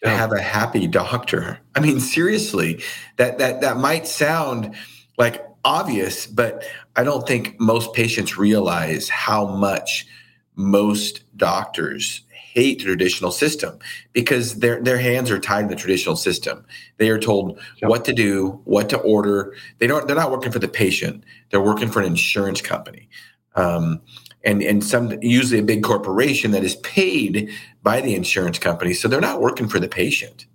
to 0.02 0.08
yeah. 0.08 0.16
have 0.16 0.32
a 0.32 0.40
happy 0.40 0.87
doctor. 0.87 1.58
I 1.75 1.81
mean, 1.81 2.00
seriously, 2.00 2.81
that 3.16 3.38
that 3.38 3.60
that 3.60 3.76
might 3.76 4.06
sound 4.06 4.75
like 5.19 5.44
obvious, 5.64 6.26
but 6.26 6.64
I 6.96 7.04
don't 7.04 7.26
think 7.26 7.58
most 7.60 7.92
patients 7.92 8.38
realize 8.38 9.08
how 9.08 9.46
much 9.46 10.06
most 10.54 11.25
doctors 11.37 12.22
hate 12.31 12.78
the 12.78 12.84
traditional 12.84 13.32
system 13.32 13.78
because 14.12 14.60
their 14.60 14.81
their 14.81 14.98
hands 14.98 15.31
are 15.31 15.38
tied 15.38 15.64
in 15.64 15.69
the 15.69 15.76
traditional 15.76 16.16
system. 16.16 16.64
They 16.98 17.10
are 17.10 17.19
told 17.19 17.58
yep. 17.82 17.90
what 17.90 18.04
to 18.04 18.12
do, 18.12 18.60
what 18.64 18.88
to 18.90 18.98
order. 18.98 19.54
They 19.78 19.87
don't. 19.87 20.06
They're 20.06 20.16
not 20.16 20.31
working 20.31 20.52
for 20.52 20.60
the 20.60 20.69
patient. 20.69 21.25
They're 21.50 21.60
working 21.60 21.90
for 21.90 22.00
an 22.00 22.06
insurance 22.06 22.62
company, 22.62 23.08
um, 23.56 24.00
and 24.44 24.62
and 24.62 24.82
some 24.84 25.16
usually 25.22 25.60
a 25.60 25.64
big 25.64 25.82
corporation 25.82 26.50
that 26.52 26.64
is 26.64 26.76
paid 26.76 27.50
by 27.82 28.00
the 28.00 28.14
insurance 28.14 28.58
company. 28.58 28.94
So 28.94 29.08
they're 29.08 29.20
not 29.20 29.40
working 29.40 29.69
for 29.69 29.78
the 29.78 29.88
patient. 29.88 30.46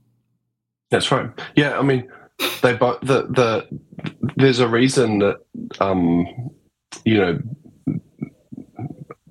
That's 0.92 1.12
right. 1.12 1.30
Yeah, 1.56 1.78
I 1.78 1.82
mean, 1.82 2.10
they 2.62 2.74
both 2.74 3.02
the 3.02 3.24
the 3.24 3.68
there's 4.36 4.60
a 4.60 4.68
reason 4.68 5.20
that 5.20 5.38
um, 5.80 6.26
you 7.04 7.18
know 7.20 7.40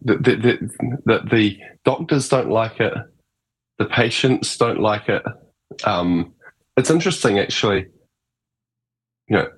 that 0.05 0.23
the, 0.23 0.37
the, 0.37 0.99
the, 1.07 1.29
the, 1.31 1.59
doctors 1.85 2.29
don't 2.29 2.51
like 2.51 2.79
it, 2.79 2.93
the 3.79 3.87
patients 3.87 4.57
don't 4.59 4.81
like 4.81 5.09
it. 5.09 5.23
Um, 5.85 6.35
it's 6.77 6.91
interesting, 6.91 7.39
actually. 7.39 7.87
You 9.29 9.37
know, 9.37 9.49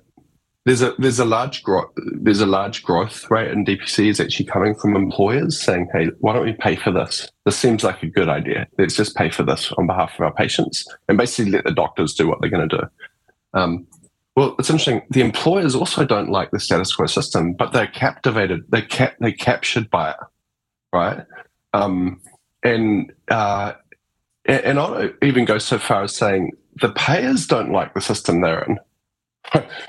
there's 0.67 0.81
a 0.81 0.93
there's 0.99 1.19
a 1.19 1.25
large 1.25 1.63
growth 1.63 1.89
there's 1.95 2.41
a 2.41 2.45
large 2.45 2.83
growth 2.83 3.29
rate 3.31 3.51
in 3.51 3.65
DPC 3.65 4.09
is 4.09 4.19
actually 4.19 4.45
coming 4.45 4.75
from 4.75 4.95
employers 4.95 5.59
saying, 5.59 5.89
"Hey, 5.93 6.09
why 6.19 6.33
don't 6.33 6.45
we 6.45 6.53
pay 6.53 6.75
for 6.75 6.91
this? 6.91 7.29
This 7.45 7.57
seems 7.57 7.83
like 7.83 8.03
a 8.03 8.07
good 8.07 8.29
idea. 8.29 8.67
Let's 8.77 8.95
just 8.95 9.15
pay 9.15 9.29
for 9.29 9.43
this 9.43 9.71
on 9.71 9.87
behalf 9.87 10.13
of 10.15 10.21
our 10.21 10.33
patients 10.33 10.85
and 11.07 11.17
basically 11.17 11.51
let 11.51 11.63
the 11.63 11.71
doctors 11.71 12.13
do 12.13 12.27
what 12.27 12.41
they're 12.41 12.49
going 12.49 12.67
to 12.69 12.77
do." 12.77 12.83
Um, 13.53 13.87
well, 14.35 14.55
it's 14.59 14.69
interesting. 14.69 15.01
The 15.09 15.21
employers 15.21 15.73
also 15.73 16.05
don't 16.05 16.29
like 16.29 16.51
the 16.51 16.59
status 16.59 16.93
quo 16.93 17.07
system, 17.07 17.53
but 17.53 17.71
they're 17.71 17.87
captivated. 17.87 18.65
They 18.69 18.81
cap 18.81 19.15
they 19.19 19.31
captured 19.31 19.89
by 19.89 20.11
it 20.11 20.17
right? 20.93 21.25
Um, 21.73 22.21
and 22.63 23.11
uh, 23.29 23.73
and 24.45 24.79
I'll 24.79 25.09
even 25.21 25.45
go 25.45 25.57
so 25.57 25.77
far 25.77 26.03
as 26.03 26.15
saying 26.15 26.51
the 26.81 26.89
payers 26.89 27.47
don't 27.47 27.71
like 27.71 27.93
the 27.93 28.01
system 28.01 28.41
they're 28.41 28.63
in, 28.63 28.79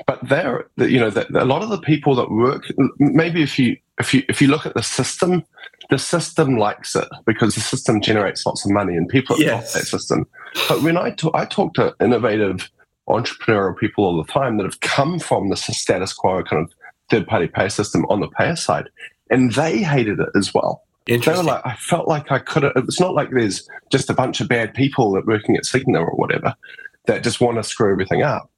but 0.06 0.20
they're 0.22 0.68
you 0.76 0.98
know 0.98 1.12
a 1.34 1.44
lot 1.44 1.62
of 1.62 1.68
the 1.68 1.78
people 1.78 2.14
that 2.14 2.30
work. 2.30 2.64
Maybe 2.98 3.42
if 3.42 3.58
you 3.58 3.76
if 3.98 4.14
you 4.14 4.22
if 4.28 4.40
you 4.40 4.48
look 4.48 4.66
at 4.66 4.74
the 4.74 4.82
system, 4.82 5.44
the 5.90 5.98
system 5.98 6.56
likes 6.56 6.94
it 6.94 7.08
because 7.26 7.54
the 7.54 7.60
system 7.60 8.00
generates 8.00 8.46
lots 8.46 8.64
of 8.64 8.70
money 8.70 8.96
and 8.96 9.08
people 9.08 9.38
yes. 9.38 9.72
that 9.72 9.84
system. 9.84 10.26
But 10.68 10.82
when 10.82 10.96
I 10.96 11.10
talk, 11.10 11.34
I 11.34 11.44
talk 11.44 11.74
to 11.74 11.94
innovative 12.00 12.70
entrepreneurial 13.08 13.76
people 13.76 14.04
all 14.04 14.22
the 14.22 14.30
time 14.30 14.58
that 14.58 14.64
have 14.64 14.80
come 14.80 15.18
from 15.18 15.48
the 15.48 15.56
status 15.56 16.12
quo 16.12 16.42
kind 16.42 16.64
of 16.64 16.72
third 17.10 17.26
party 17.26 17.48
pay 17.48 17.68
system 17.68 18.04
on 18.08 18.20
the 18.20 18.28
payer 18.28 18.56
side, 18.56 18.88
and 19.30 19.52
they 19.52 19.78
hated 19.78 20.20
it 20.20 20.28
as 20.34 20.52
well. 20.54 20.84
They 21.06 21.16
were 21.16 21.42
like, 21.42 21.64
I 21.64 21.74
felt 21.76 22.06
like 22.06 22.30
I 22.30 22.38
could. 22.38 22.64
It's 22.76 23.00
not 23.00 23.14
like 23.14 23.30
there's 23.30 23.66
just 23.90 24.10
a 24.10 24.14
bunch 24.14 24.42
of 24.42 24.48
bad 24.48 24.74
people 24.74 25.12
that 25.12 25.26
working 25.26 25.56
at 25.56 25.64
Cigna 25.64 26.00
or 26.00 26.14
whatever 26.16 26.54
that 27.06 27.24
just 27.24 27.40
want 27.40 27.56
to 27.56 27.62
screw 27.62 27.90
everything 27.90 28.22
up. 28.22 28.50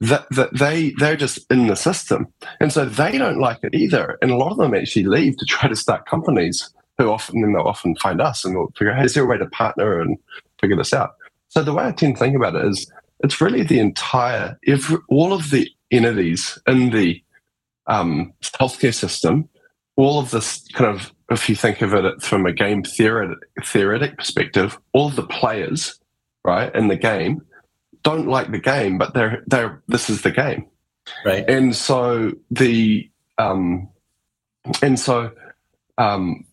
That, 0.00 0.28
that 0.30 0.56
they 0.56 0.90
they're 0.98 1.16
just 1.16 1.50
in 1.50 1.66
the 1.66 1.74
system, 1.74 2.32
and 2.60 2.72
so 2.72 2.84
they 2.84 3.18
don't 3.18 3.40
like 3.40 3.58
it 3.64 3.74
either. 3.74 4.16
And 4.22 4.30
a 4.30 4.36
lot 4.36 4.52
of 4.52 4.58
them 4.58 4.74
actually 4.74 5.04
leave 5.04 5.36
to 5.38 5.44
try 5.44 5.68
to 5.68 5.74
start 5.74 6.06
companies. 6.06 6.72
Who 6.98 7.10
often 7.10 7.40
then 7.40 7.52
they'll 7.52 7.62
often 7.62 7.94
find 7.96 8.20
us 8.20 8.44
and 8.44 8.56
we'll 8.56 8.72
figure, 8.76 8.92
hey, 8.92 9.04
is 9.04 9.14
there 9.14 9.22
a 9.22 9.26
way 9.26 9.38
to 9.38 9.46
partner 9.46 10.00
and 10.00 10.18
figure 10.60 10.76
this 10.76 10.92
out? 10.92 11.14
So 11.48 11.62
the 11.62 11.72
way 11.72 11.84
I 11.84 11.92
tend 11.92 12.16
to 12.16 12.18
think 12.18 12.34
about 12.34 12.56
it 12.56 12.64
is, 12.64 12.90
it's 13.20 13.40
really 13.40 13.62
the 13.62 13.78
entire, 13.78 14.58
if 14.62 14.92
all 15.08 15.32
of 15.32 15.50
the 15.50 15.70
entities 15.92 16.58
in 16.66 16.90
the 16.90 17.22
um, 17.86 18.32
healthcare 18.42 18.94
system, 18.94 19.48
all 19.96 20.18
of 20.18 20.32
this 20.32 20.66
kind 20.72 20.90
of 20.90 21.12
if 21.30 21.48
you 21.48 21.54
think 21.54 21.82
of 21.82 21.92
it 21.94 22.22
from 22.22 22.46
a 22.46 22.52
game 22.52 22.82
theoretic, 22.82 23.38
theoretic 23.64 24.16
perspective, 24.16 24.78
all 24.92 25.10
the 25.10 25.26
players, 25.26 25.98
right, 26.44 26.74
in 26.74 26.88
the 26.88 26.96
game 26.96 27.42
don't 28.08 28.26
like 28.26 28.50
the 28.50 28.58
game, 28.58 28.96
but 28.96 29.12
they're 29.12 29.42
they're 29.46 29.82
this 29.88 30.08
is 30.08 30.22
the 30.22 30.30
game, 30.30 30.66
right? 31.26 31.44
And 31.46 31.76
so 31.76 32.32
the 32.50 33.10
um, 33.36 33.88
and 34.80 34.98
so 34.98 35.30
um, 35.98 36.46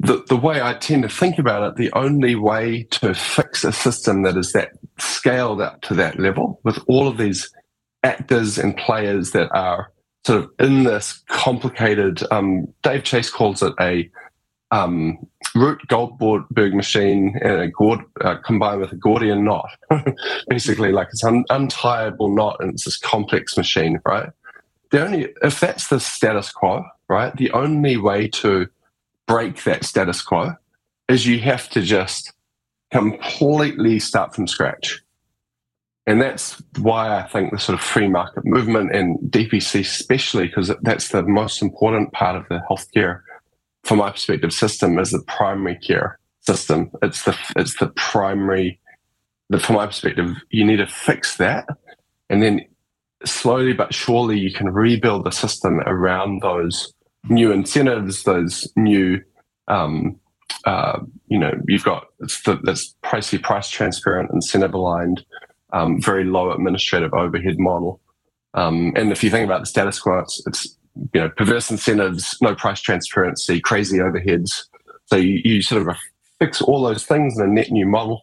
the, 0.00 0.24
the 0.28 0.36
way 0.36 0.60
I 0.60 0.74
tend 0.74 1.04
to 1.04 1.08
think 1.08 1.38
about 1.38 1.62
it, 1.62 1.76
the 1.76 1.92
only 1.92 2.34
way 2.34 2.88
to 2.90 3.14
fix 3.14 3.62
a 3.62 3.72
system 3.72 4.22
that 4.22 4.36
is 4.36 4.52
that 4.52 4.72
scaled 4.98 5.60
up 5.60 5.80
to 5.82 5.94
that 5.94 6.18
level 6.18 6.60
with 6.64 6.78
all 6.88 7.06
of 7.06 7.18
these 7.18 7.48
actors 8.02 8.58
and 8.58 8.76
players 8.76 9.30
that 9.30 9.48
are 9.54 9.92
sort 10.26 10.42
of 10.42 10.50
in 10.58 10.82
this 10.82 11.22
complicated, 11.28 12.20
um, 12.32 12.66
Dave 12.82 13.04
Chase 13.04 13.30
calls 13.30 13.62
it 13.62 13.74
a 13.80 14.10
um, 14.70 15.18
Rube 15.54 15.80
Goldberg 15.88 16.74
machine 16.74 17.38
and 17.42 17.60
a 17.60 17.68
Gord, 17.68 18.00
uh, 18.20 18.36
combined 18.44 18.80
with 18.80 18.92
a 18.92 18.96
Gordian 18.96 19.44
knot. 19.44 19.70
Basically, 20.48 20.92
like 20.92 21.08
it's 21.10 21.24
an 21.24 21.44
untieable 21.50 22.34
knot 22.34 22.56
and 22.60 22.74
it's 22.74 22.84
this 22.84 22.96
complex 22.96 23.56
machine, 23.56 24.00
right? 24.04 24.30
The 24.90 25.04
only, 25.04 25.34
if 25.42 25.60
that's 25.60 25.88
the 25.88 26.00
status 26.00 26.52
quo, 26.52 26.84
right, 27.08 27.34
the 27.36 27.50
only 27.52 27.96
way 27.96 28.28
to 28.28 28.68
break 29.26 29.64
that 29.64 29.84
status 29.84 30.22
quo 30.22 30.54
is 31.08 31.26
you 31.26 31.40
have 31.40 31.68
to 31.70 31.82
just 31.82 32.32
completely 32.92 33.98
start 33.98 34.34
from 34.34 34.46
scratch. 34.46 35.02
And 36.08 36.20
that's 36.20 36.62
why 36.78 37.18
I 37.18 37.24
think 37.24 37.50
the 37.50 37.58
sort 37.58 37.74
of 37.74 37.84
free 37.84 38.08
market 38.08 38.44
movement 38.44 38.94
and 38.94 39.18
DPC, 39.18 39.80
especially 39.80 40.46
because 40.46 40.72
that's 40.82 41.08
the 41.08 41.22
most 41.24 41.60
important 41.60 42.12
part 42.12 42.36
of 42.36 42.44
the 42.48 42.62
healthcare, 42.70 43.22
from 43.86 43.98
my 43.98 44.10
perspective, 44.10 44.52
system 44.52 44.98
is 44.98 45.12
the 45.12 45.22
primary 45.22 45.78
care 45.78 46.18
system. 46.40 46.90
It's 47.02 47.24
the 47.24 47.36
it's 47.56 47.78
the 47.78 47.88
primary. 47.88 48.80
The, 49.48 49.60
from 49.60 49.76
my 49.76 49.86
perspective, 49.86 50.34
you 50.50 50.64
need 50.64 50.78
to 50.78 50.88
fix 50.88 51.36
that, 51.36 51.66
and 52.28 52.42
then 52.42 52.62
slowly 53.24 53.72
but 53.72 53.94
surely 53.94 54.38
you 54.38 54.52
can 54.52 54.68
rebuild 54.70 55.24
the 55.24 55.30
system 55.30 55.80
around 55.86 56.42
those 56.42 56.92
new 57.28 57.52
incentives, 57.52 58.24
those 58.24 58.70
new, 58.76 59.20
um, 59.68 60.18
uh, 60.64 60.98
you 61.28 61.38
know, 61.38 61.52
you've 61.68 61.84
got 61.84 62.06
it's 62.20 62.42
the, 62.42 62.56
this 62.64 62.94
pricey, 63.04 63.40
price 63.40 63.70
transparent, 63.70 64.30
incentive 64.32 64.74
aligned, 64.74 65.24
um, 65.72 66.00
very 66.00 66.24
low 66.24 66.50
administrative 66.50 67.14
overhead 67.14 67.58
model. 67.58 68.00
Um, 68.54 68.92
and 68.96 69.12
if 69.12 69.22
you 69.22 69.30
think 69.30 69.44
about 69.44 69.60
the 69.60 69.66
status 69.66 70.00
quo, 70.00 70.18
it's, 70.20 70.42
it's, 70.46 70.78
you 71.12 71.20
know 71.20 71.28
perverse 71.30 71.70
incentives, 71.70 72.36
no 72.40 72.54
price 72.54 72.80
transparency, 72.80 73.60
crazy 73.60 73.98
overheads. 73.98 74.64
So 75.06 75.16
you, 75.16 75.40
you 75.44 75.62
sort 75.62 75.86
of 75.86 75.96
fix 76.38 76.60
all 76.60 76.82
those 76.82 77.04
things 77.04 77.38
in 77.38 77.44
a 77.44 77.52
net 77.52 77.70
new 77.70 77.86
model, 77.86 78.22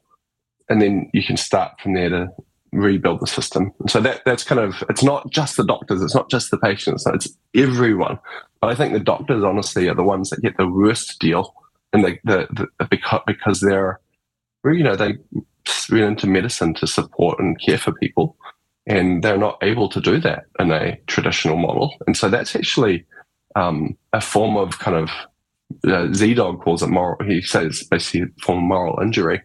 and 0.69 0.81
then 0.81 1.09
you 1.13 1.23
can 1.23 1.37
start 1.37 1.79
from 1.81 1.93
there 1.93 2.09
to 2.09 2.27
rebuild 2.71 3.21
the 3.21 3.27
system. 3.27 3.71
And 3.79 3.89
so 3.89 4.01
that 4.01 4.21
that's 4.25 4.43
kind 4.43 4.59
of 4.59 4.83
it's 4.89 5.03
not 5.03 5.29
just 5.29 5.57
the 5.57 5.63
doctors, 5.63 6.01
it's 6.01 6.15
not 6.15 6.29
just 6.29 6.51
the 6.51 6.57
patients, 6.57 7.05
it's 7.07 7.29
everyone. 7.55 8.19
But 8.61 8.71
I 8.71 8.75
think 8.75 8.93
the 8.93 8.99
doctors 8.99 9.43
honestly 9.43 9.87
are 9.87 9.95
the 9.95 10.03
ones 10.03 10.29
that 10.29 10.41
get 10.41 10.57
the 10.57 10.67
worst 10.67 11.19
deal, 11.19 11.53
and 11.91 12.03
the 12.03 12.17
the, 12.23 12.67
the 12.79 12.85
because 12.85 13.21
because 13.27 13.61
they're 13.61 13.99
you 14.65 14.83
know 14.83 14.95
they 14.95 15.17
went 15.89 16.03
into 16.03 16.27
medicine 16.27 16.73
to 16.75 16.87
support 16.87 17.39
and 17.39 17.59
care 17.61 17.77
for 17.77 17.91
people, 17.93 18.35
and 18.85 19.23
they're 19.23 19.37
not 19.37 19.57
able 19.61 19.89
to 19.89 20.01
do 20.01 20.19
that 20.19 20.45
in 20.59 20.71
a 20.71 20.97
traditional 21.07 21.57
model. 21.57 21.95
And 22.05 22.17
so 22.17 22.29
that's 22.29 22.55
actually 22.55 23.05
um, 23.55 23.97
a 24.11 24.21
form 24.21 24.57
of 24.57 24.79
kind 24.79 24.97
of 24.97 25.09
uh, 25.85 26.09
ZDogg 26.11 26.61
calls 26.61 26.83
it 26.83 26.89
moral. 26.89 27.23
He 27.25 27.41
says 27.41 27.83
basically 27.83 28.21
a 28.21 28.41
form 28.41 28.59
of 28.59 28.63
moral 28.63 28.99
injury 29.01 29.41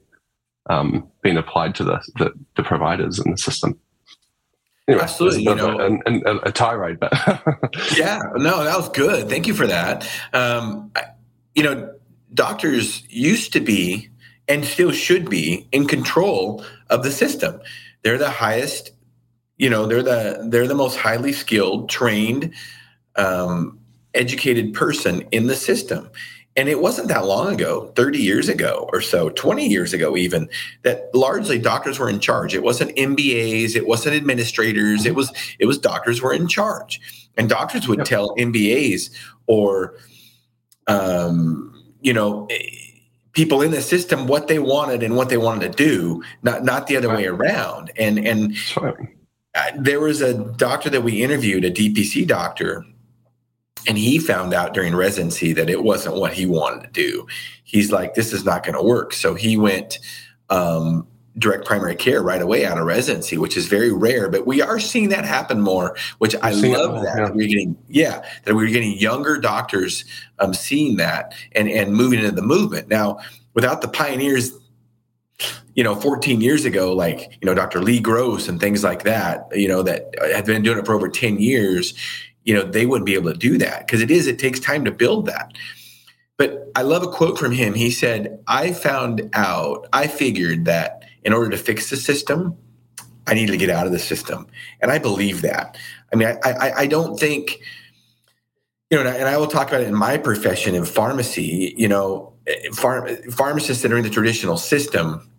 um, 0.69 1.09
being 1.23 1.37
applied 1.37 1.75
to 1.77 1.85
the, 1.85 2.03
the, 2.17 2.33
the 2.57 2.63
providers 2.63 3.19
in 3.19 3.31
the 3.31 3.39
system. 3.39 3.79
Anyway, 4.89 5.03
Absolutely, 5.03 5.43
you 5.43 5.55
know, 5.55 5.79
a, 5.79 6.13
a, 6.13 6.37
a, 6.45 6.53
tirade, 6.53 6.99
but 6.99 7.13
yeah, 7.97 8.21
no, 8.37 8.65
that 8.65 8.75
was 8.75 8.89
good. 8.89 9.29
Thank 9.29 9.47
you 9.47 9.53
for 9.53 9.67
that. 9.67 10.09
Um, 10.33 10.91
you 11.55 11.63
know, 11.63 11.95
doctors 12.33 13.03
used 13.11 13.53
to 13.53 13.61
be 13.61 14.09
and 14.49 14.65
still 14.65 14.91
should 14.91 15.29
be 15.29 15.69
in 15.73 15.87
control 15.87 16.65
of 16.89 17.03
the 17.03 17.11
system. 17.11 17.61
They're 18.03 18.17
the 18.17 18.31
highest, 18.31 18.93
you 19.59 19.69
know, 19.69 19.87
they're 19.87 20.03
the 20.03 20.47
they're 20.49 20.69
the 20.69 20.75
most 20.75 20.97
highly 20.97 21.33
skilled, 21.33 21.91
trained, 21.91 22.55
um, 23.17 23.79
educated 24.15 24.73
person 24.73 25.23
in 25.33 25.49
the 25.49 25.57
system. 25.57 26.11
And 26.57 26.69
it 26.69 26.81
wasn't 26.81 27.07
that 27.07 27.25
long 27.25 27.55
ago, 27.55 27.93
30 27.95 28.19
years 28.19 28.49
ago 28.49 28.91
or 28.93 29.01
so, 29.01 29.31
20 29.31 29.69
years 29.69 29.93
ago, 29.93 30.17
even, 30.17 30.49
that 30.83 31.09
largely 31.15 31.57
doctors 31.57 32.01
were 32.01 32.11
in 32.11 32.19
charge. 32.19 32.53
It 32.53 32.65
wasn't 32.65 32.97
MBAs, 32.97 33.77
it 33.77 33.87
wasn't 33.87 34.17
administrators, 34.17 35.07
it 35.07 35.15
was 35.15 35.31
it 35.59 35.67
was 35.67 35.79
doctors 35.79 36.23
were 36.23 36.33
in 36.33 36.49
charge. 36.49 37.01
And 37.37 37.49
doctors 37.49 37.87
would 37.87 38.05
tell 38.05 38.35
MBAs 38.37 39.11
or 39.47 39.95
um, 40.89 41.73
you 42.01 42.13
know, 42.13 42.49
people 43.33 43.63
in 43.63 43.71
the 43.71 43.83
system 43.83 44.27
what 44.27 44.49
they 44.49 44.59
wanted 44.59 45.03
and 45.03 45.15
what 45.15 45.29
they 45.29 45.37
wanted 45.37 45.71
to 45.71 45.85
do, 45.85 46.23
not 46.43 46.65
not 46.65 46.87
the 46.87 46.97
other 46.97 47.09
right. 47.09 47.19
way 47.19 47.27
around. 47.27 47.93
And 47.97 48.19
and. 48.19 48.57
There 49.77 50.01
was 50.01 50.21
a 50.21 50.35
doctor 50.35 50.91
that 50.91 51.03
we 51.03 51.23
interviewed, 51.23 51.65
a 51.65 51.71
DPC 51.71 52.27
doctor, 52.27 52.85
and 53.87 53.97
he 53.97 54.19
found 54.19 54.53
out 54.53 54.75
during 54.75 54.95
residency 54.95 55.53
that 55.53 55.71
it 55.71 55.83
wasn't 55.83 56.17
what 56.17 56.33
he 56.33 56.47
wanted 56.47 56.83
to 56.83 56.91
do. 56.91 57.27
He's 57.65 57.93
like, 57.93 58.15
this 58.15 58.33
is 58.33 58.45
not 58.45 58.65
going 58.65 58.75
to 58.75 58.83
work. 58.83 59.13
So 59.13 59.35
he 59.35 59.57
went 59.57 59.99
um, 60.51 61.07
direct 61.39 61.65
primary 61.65 61.95
care 61.95 62.23
right 62.23 62.43
away 62.43 62.67
out 62.67 62.79
of 62.79 62.85
residency, 62.85 63.39
which 63.39 63.57
is 63.57 63.67
very 63.67 63.93
rare. 63.93 64.29
But 64.29 64.47
we 64.47 64.61
are 64.61 64.81
seeing 64.81 65.09
that 65.11 65.25
happen 65.25 65.61
more, 65.61 65.97
which 66.19 66.35
I 66.43 66.51
love 66.51 67.03
that. 67.03 67.15
Yeah. 67.17 67.31
We're 67.31 67.47
getting, 67.47 67.79
yeah, 67.89 68.25
that 68.45 68.55
we're 68.55 68.69
getting 68.69 68.99
younger 68.99 69.39
doctors 69.39 70.05
um, 70.39 70.53
seeing 70.53 70.97
that 70.97 71.35
and 71.53 71.69
and 71.69 71.95
moving 71.95 72.19
into 72.19 72.33
the 72.33 72.43
movement. 72.43 72.89
Now, 72.89 73.19
without 73.55 73.81
the 73.81 73.89
pioneers 73.89 74.53
you 75.79 75.85
know 75.85 75.95
14 75.95 76.41
years 76.41 76.65
ago 76.65 76.93
like 76.93 77.39
you 77.41 77.47
know 77.47 77.55
dr 77.55 77.81
lee 77.81 78.01
gross 78.01 78.49
and 78.49 78.59
things 78.59 78.83
like 78.83 79.05
that 79.05 79.47
you 79.53 79.69
know 79.69 79.81
that 79.81 80.13
had 80.35 80.45
been 80.45 80.61
doing 80.61 80.77
it 80.77 80.85
for 80.85 80.93
over 80.93 81.09
10 81.09 81.39
years 81.39 81.95
you 82.43 82.53
know 82.53 82.65
they 82.65 82.85
wouldn't 82.85 83.07
be 83.07 83.15
able 83.15 83.31
to 83.33 83.39
do 83.39 83.57
that 83.59 83.87
because 83.87 84.01
it 84.01 84.11
is 84.11 84.27
it 84.27 84.41
takes 84.41 84.59
time 84.59 84.85
to 84.85 84.91
build 84.91 85.27
that. 85.27 85.53
But 86.37 86.71
i 86.75 86.83
love 86.83 87.05
a 87.05 87.09
quote 87.09 87.39
from 87.39 87.53
him. 87.53 87.75
He 87.75 87.93
said 87.93 88.43
i 88.49 88.73
found 88.73 89.31
out 89.35 89.87
i 89.93 90.09
figured 90.09 90.65
that 90.65 91.05
in 91.23 91.33
order 91.33 91.51
to 91.51 91.57
fix 91.57 91.91
the 91.91 91.97
system 91.97 92.57
i 93.29 93.35
needed 93.35 93.53
to 93.53 93.59
get 93.59 93.71
out 93.71 93.87
of 93.87 93.93
the 93.93 94.01
system. 94.01 94.49
And 94.81 94.91
i 94.91 94.99
believe 94.99 95.43
that. 95.43 95.79
I 96.13 96.17
mean 96.17 96.29
i 96.43 96.51
i, 96.51 96.73
I 96.81 96.87
don't 96.87 97.21
think 97.21 97.61
you 98.91 98.97
know 98.99 99.09
and 99.09 99.29
I, 99.29 99.37
will 99.37 99.47
talk 99.47 99.69
about 99.69 99.83
it 99.83 99.89
in 99.89 99.95
my 99.95 100.17
profession 100.17 100.75
in 100.75 100.85
pharmacy 100.85 101.75
you 101.77 101.87
know 101.87 102.33
eh, 102.49 102.71
pharm- 102.71 103.33
pharmacists 103.33 103.83
that 103.83 103.93
are 103.93 103.99
in 103.99 104.03
the 104.03 104.11
traditional 104.11 104.57
system 104.57 105.31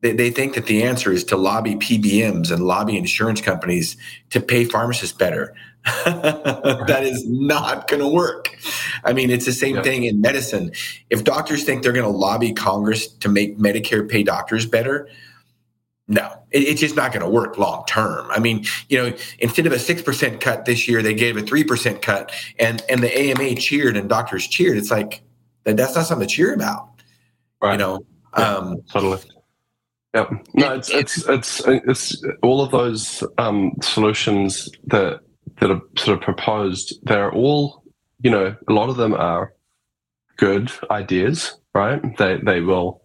they, 0.00 0.12
they 0.12 0.30
think 0.30 0.54
that 0.54 0.66
the 0.66 0.82
answer 0.82 1.12
is 1.12 1.24
to 1.24 1.36
lobby 1.36 1.74
PBMs 1.76 2.50
and 2.50 2.64
lobby 2.64 2.96
insurance 2.96 3.40
companies 3.40 3.96
to 4.30 4.40
pay 4.40 4.64
pharmacists 4.64 5.16
better. 5.16 5.54
that 6.04 7.00
is 7.02 7.26
not 7.26 7.88
going 7.88 8.00
to 8.00 8.08
work. 8.08 8.56
I 9.04 9.12
mean, 9.12 9.30
it's 9.30 9.46
the 9.46 9.52
same 9.52 9.76
yeah. 9.76 9.82
thing 9.82 10.04
in 10.04 10.20
medicine. 10.20 10.72
If 11.08 11.24
doctors 11.24 11.64
think 11.64 11.82
they're 11.82 11.92
going 11.92 12.04
to 12.04 12.10
lobby 12.10 12.52
Congress 12.52 13.06
to 13.06 13.28
make 13.28 13.58
Medicare 13.58 14.06
pay 14.06 14.22
doctors 14.22 14.66
better, 14.66 15.08
no, 16.06 16.28
it, 16.50 16.64
it's 16.64 16.80
just 16.80 16.96
not 16.96 17.12
going 17.12 17.24
to 17.24 17.30
work 17.30 17.56
long 17.56 17.84
term. 17.86 18.26
I 18.30 18.40
mean, 18.40 18.66
you 18.88 18.98
know, 18.98 19.16
instead 19.38 19.66
of 19.66 19.72
a 19.72 19.78
six 19.78 20.02
percent 20.02 20.40
cut 20.40 20.66
this 20.66 20.86
year, 20.86 21.02
they 21.02 21.14
gave 21.14 21.36
a 21.36 21.42
three 21.42 21.64
percent 21.64 22.02
cut, 22.02 22.32
and 22.58 22.82
and 22.90 23.02
the 23.02 23.16
AMA 23.16 23.54
cheered 23.54 23.96
and 23.96 24.08
doctors 24.08 24.46
cheered. 24.46 24.76
It's 24.76 24.90
like 24.90 25.22
that, 25.64 25.76
that's 25.76 25.94
not 25.94 26.06
something 26.06 26.26
to 26.26 26.34
cheer 26.34 26.52
about. 26.52 26.88
Right. 27.62 27.72
You 27.72 27.78
know, 27.78 28.00
yeah, 28.36 28.44
um, 28.44 28.82
totally. 28.90 29.18
Yeah, 30.14 30.26
no, 30.54 30.74
it's 30.74 30.90
it's 30.90 31.28
it's 31.28 31.62
it's 31.66 32.22
all 32.42 32.62
of 32.62 32.72
those 32.72 33.22
um, 33.38 33.72
solutions 33.80 34.68
that 34.86 35.20
that 35.60 35.70
are 35.70 35.80
sort 35.96 36.18
of 36.18 36.24
proposed. 36.24 36.94
They're 37.04 37.32
all, 37.32 37.84
you 38.20 38.30
know, 38.30 38.56
a 38.68 38.72
lot 38.72 38.88
of 38.88 38.96
them 38.96 39.14
are 39.14 39.52
good 40.36 40.72
ideas, 40.90 41.56
right? 41.74 42.00
They 42.18 42.38
they 42.44 42.60
will 42.60 43.02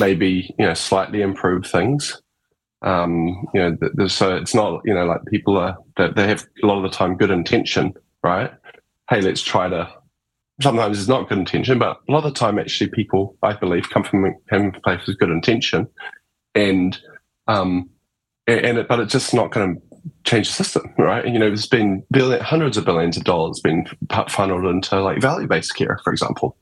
maybe 0.00 0.54
you 0.58 0.66
know 0.66 0.74
slightly 0.74 1.22
improve 1.22 1.66
things. 1.66 2.20
Um, 2.82 3.46
you 3.54 3.60
know, 3.96 4.06
so 4.08 4.36
it's 4.36 4.54
not 4.54 4.82
you 4.84 4.94
know 4.94 5.06
like 5.06 5.20
people 5.30 5.56
are 5.56 5.76
that 5.98 6.16
they 6.16 6.26
have 6.28 6.44
a 6.62 6.66
lot 6.66 6.78
of 6.84 6.90
the 6.90 6.96
time 6.96 7.16
good 7.16 7.30
intention, 7.30 7.94
right? 8.24 8.50
Hey, 9.08 9.20
let's 9.20 9.42
try 9.42 9.68
to 9.68 9.88
sometimes 10.62 10.98
it's 10.98 11.08
not 11.08 11.28
good 11.28 11.38
intention, 11.38 11.78
but 11.78 11.98
a 12.08 12.12
lot 12.12 12.24
of 12.24 12.34
the 12.34 12.38
time, 12.38 12.58
actually, 12.58 12.90
people, 12.90 13.36
I 13.42 13.54
believe, 13.54 13.90
come 13.90 14.04
from, 14.04 14.34
from 14.48 14.66
a 14.66 14.80
place 14.80 15.06
with 15.06 15.18
good 15.18 15.30
intention 15.30 15.88
and 16.54 16.98
um, 17.46 17.90
and 18.46 18.78
it, 18.78 18.88
but 18.88 19.00
it's 19.00 19.12
just 19.12 19.34
not 19.34 19.50
going 19.50 19.76
to 19.76 19.82
change 20.24 20.48
the 20.48 20.64
system, 20.64 20.92
right? 20.98 21.24
And, 21.24 21.34
you 21.34 21.40
know, 21.40 21.48
there's 21.48 21.66
been 21.66 22.04
billion, 22.10 22.40
hundreds 22.40 22.50
hundreds 22.50 22.76
of 22.76 22.84
billions 22.84 23.16
of 23.16 23.24
dollars 23.24 23.60
been 23.60 23.86
funneled 24.28 24.64
into 24.64 25.00
like 25.00 25.20
value-based 25.20 25.74
care, 25.74 26.00
for 26.04 26.12
example, 26.12 26.56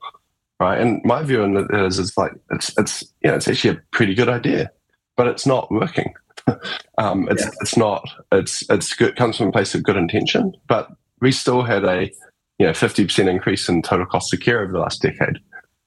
right? 0.61 0.81
And 0.81 1.01
my 1.05 1.23
view 1.23 1.43
on 1.43 1.57
it 1.57 1.67
is, 1.73 1.99
is 1.99 2.17
like 2.17 2.33
it's 2.51 2.77
it's 2.79 3.03
you 3.23 3.31
know 3.31 3.37
it's 3.37 3.49
actually 3.49 3.77
a 3.77 3.83
pretty 3.93 4.15
good 4.15 4.29
idea, 4.29 4.71
but 5.17 5.27
it's 5.27 5.47
not 5.47 5.71
working. 5.71 6.15
um, 6.99 7.29
it's 7.31 7.45
yeah. 7.45 7.51
it's 7.61 7.77
not 7.77 8.09
it's 8.33 8.65
it's 8.71 8.95
good 8.95 9.17
comes 9.17 9.37
from 9.37 9.49
a 9.49 9.53
place 9.53 9.75
of 9.75 9.83
good 9.83 9.97
intention, 9.97 10.53
but 10.67 10.89
we 11.21 11.33
still 11.33 11.63
had 11.63 11.85
a 11.85 12.11
you 12.59 12.67
know, 12.67 12.73
50% 12.73 13.31
increase 13.31 13.69
in 13.69 13.83
total 13.83 14.07
cost 14.07 14.35
of 14.35 14.41
care 14.41 14.61
over 14.61 14.73
the 14.73 14.81
last 14.81 15.01
decade, 15.01 15.39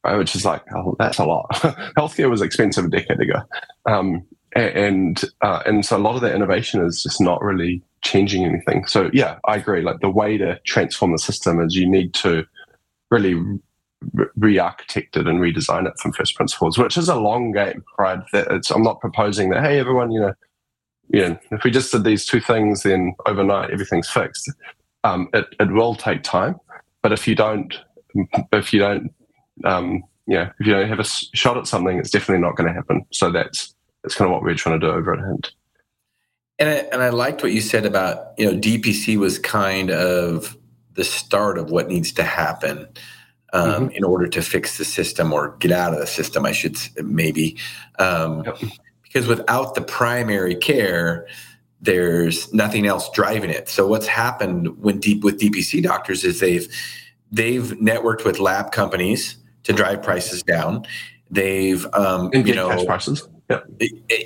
Which 0.04 0.36
is 0.36 0.46
like, 0.46 0.64
oh, 0.76 0.96
that's 0.98 1.20
a 1.20 1.26
lot. 1.26 1.48
Healthcare 1.98 2.30
was 2.30 2.42
expensive 2.42 2.86
a 2.86 2.90
decade 2.90 3.20
ago. 3.20 3.42
Um, 3.86 4.26
and, 4.54 5.24
uh, 5.42 5.62
and 5.66 5.86
so 5.86 5.96
a 5.96 6.00
lot 6.00 6.16
of 6.16 6.22
that 6.22 6.36
innovation 6.36 6.84
is 6.84 7.04
just 7.04 7.22
not 7.22 7.42
really 7.42 7.84
changing 8.02 8.44
anything. 8.44 8.86
So 8.88 9.10
yeah, 9.14 9.38
I 9.46 9.58
agree. 9.58 9.82
Like 9.82 10.00
the 10.00 10.10
way 10.10 10.38
to 10.38 10.60
transform 10.66 11.12
the 11.12 11.20
system 11.20 11.62
is 11.62 11.76
you 11.76 11.90
need 11.90 12.14
to 12.16 12.46
really 13.12 13.40
re-architect 14.36 15.18
it 15.18 15.28
and 15.28 15.40
redesign 15.40 15.88
it 15.88 15.94
from 16.00 16.14
first 16.14 16.36
principles, 16.36 16.78
which 16.78 16.98
is 16.98 17.08
a 17.08 17.16
long 17.16 17.52
game, 17.52 17.84
right? 18.00 18.20
It's, 18.34 18.72
I'm 18.72 18.84
not 18.84 19.00
proposing 19.00 19.50
that, 19.52 19.64
hey, 19.64 19.80
everyone, 19.80 20.12
you 20.12 20.22
know, 20.22 20.34
you 21.10 21.30
know, 21.30 21.40
if 21.52 21.64
we 21.64 21.72
just 21.72 21.92
did 21.92 22.04
these 22.04 22.26
two 22.26 22.40
things, 22.40 22.84
then 22.84 23.14
overnight 23.26 23.70
everything's 23.70 24.10
fixed. 24.10 24.52
Um, 25.04 25.30
it, 25.34 25.46
it 25.60 25.72
will 25.72 25.94
take 25.94 26.24
time, 26.24 26.60
but 27.02 27.12
if 27.12 27.28
you 27.28 27.36
don't, 27.36 27.78
if 28.52 28.74
you 28.74 28.80
don't, 28.80 29.14
um, 29.66 30.04
yeah, 30.28 30.52
if 30.60 30.66
you 30.66 30.74
don't 30.74 30.88
have 30.88 31.00
a 31.00 31.04
shot 31.04 31.58
at 31.58 31.68
something, 31.68 31.98
it's 31.98 32.10
definitely 32.10 32.42
not 32.42 32.56
going 32.56 32.68
to 32.68 32.74
happen. 32.74 33.06
So 33.12 33.32
that's 33.32 33.74
that's 34.04 34.16
kind 34.16 34.30
of 34.30 34.34
what 34.34 34.44
we're 34.44 34.56
trying 34.56 34.80
to 34.80 34.86
do 34.86 34.92
over 34.92 35.14
at 35.14 35.26
Hint. 35.26 35.52
And 36.58 36.70
I, 36.70 36.74
and 36.92 37.02
I 37.02 37.10
liked 37.10 37.44
what 37.44 37.52
you 37.52 37.62
said 37.62 37.86
about 37.86 38.34
you 38.38 38.46
know 38.46 38.58
DPC 38.58 39.18
was 39.18 39.40
kind 39.40 39.92
of 39.92 40.58
the 40.94 41.04
start 41.04 41.58
of 41.58 41.72
what 41.72 41.88
needs 41.88 42.12
to 42.14 42.24
happen 42.24 42.88
um, 43.54 43.72
mm-hmm. 43.72 43.96
in 43.96 44.04
order 44.04 44.28
to 44.28 44.42
fix 44.42 44.78
the 44.78 44.86
system 44.86 45.34
or 45.34 45.56
get 45.58 45.72
out 45.72 45.94
of 45.94 46.00
the 46.00 46.08
system. 46.08 46.46
I 46.46 46.52
should 46.52 46.78
maybe 47.04 47.58
um, 48.00 48.44
yep. 48.46 48.58
because 49.04 49.28
without 49.28 49.76
the 49.76 49.82
primary 49.82 50.56
care, 50.56 51.28
there's 51.82 52.54
nothing 52.54 52.86
else 52.86 53.10
driving 53.10 53.50
it. 53.50 53.68
So 53.68 53.88
what's 53.88 54.08
happened 54.08 54.78
when 54.82 55.00
deep 55.00 55.24
with 55.24 55.40
DPC 55.40 55.82
doctors 55.82 56.24
is 56.24 56.40
they've 56.40 56.68
they've 57.32 57.72
networked 57.80 58.24
with 58.24 58.40
lab 58.40 58.72
companies 58.72 59.38
to 59.64 59.74
drive 59.74 60.02
prices 60.02 60.44
down. 60.44 60.86
They've 61.30 61.86
um, 61.94 62.32
you 62.34 62.56
know 62.56 62.86
prices. 62.86 63.28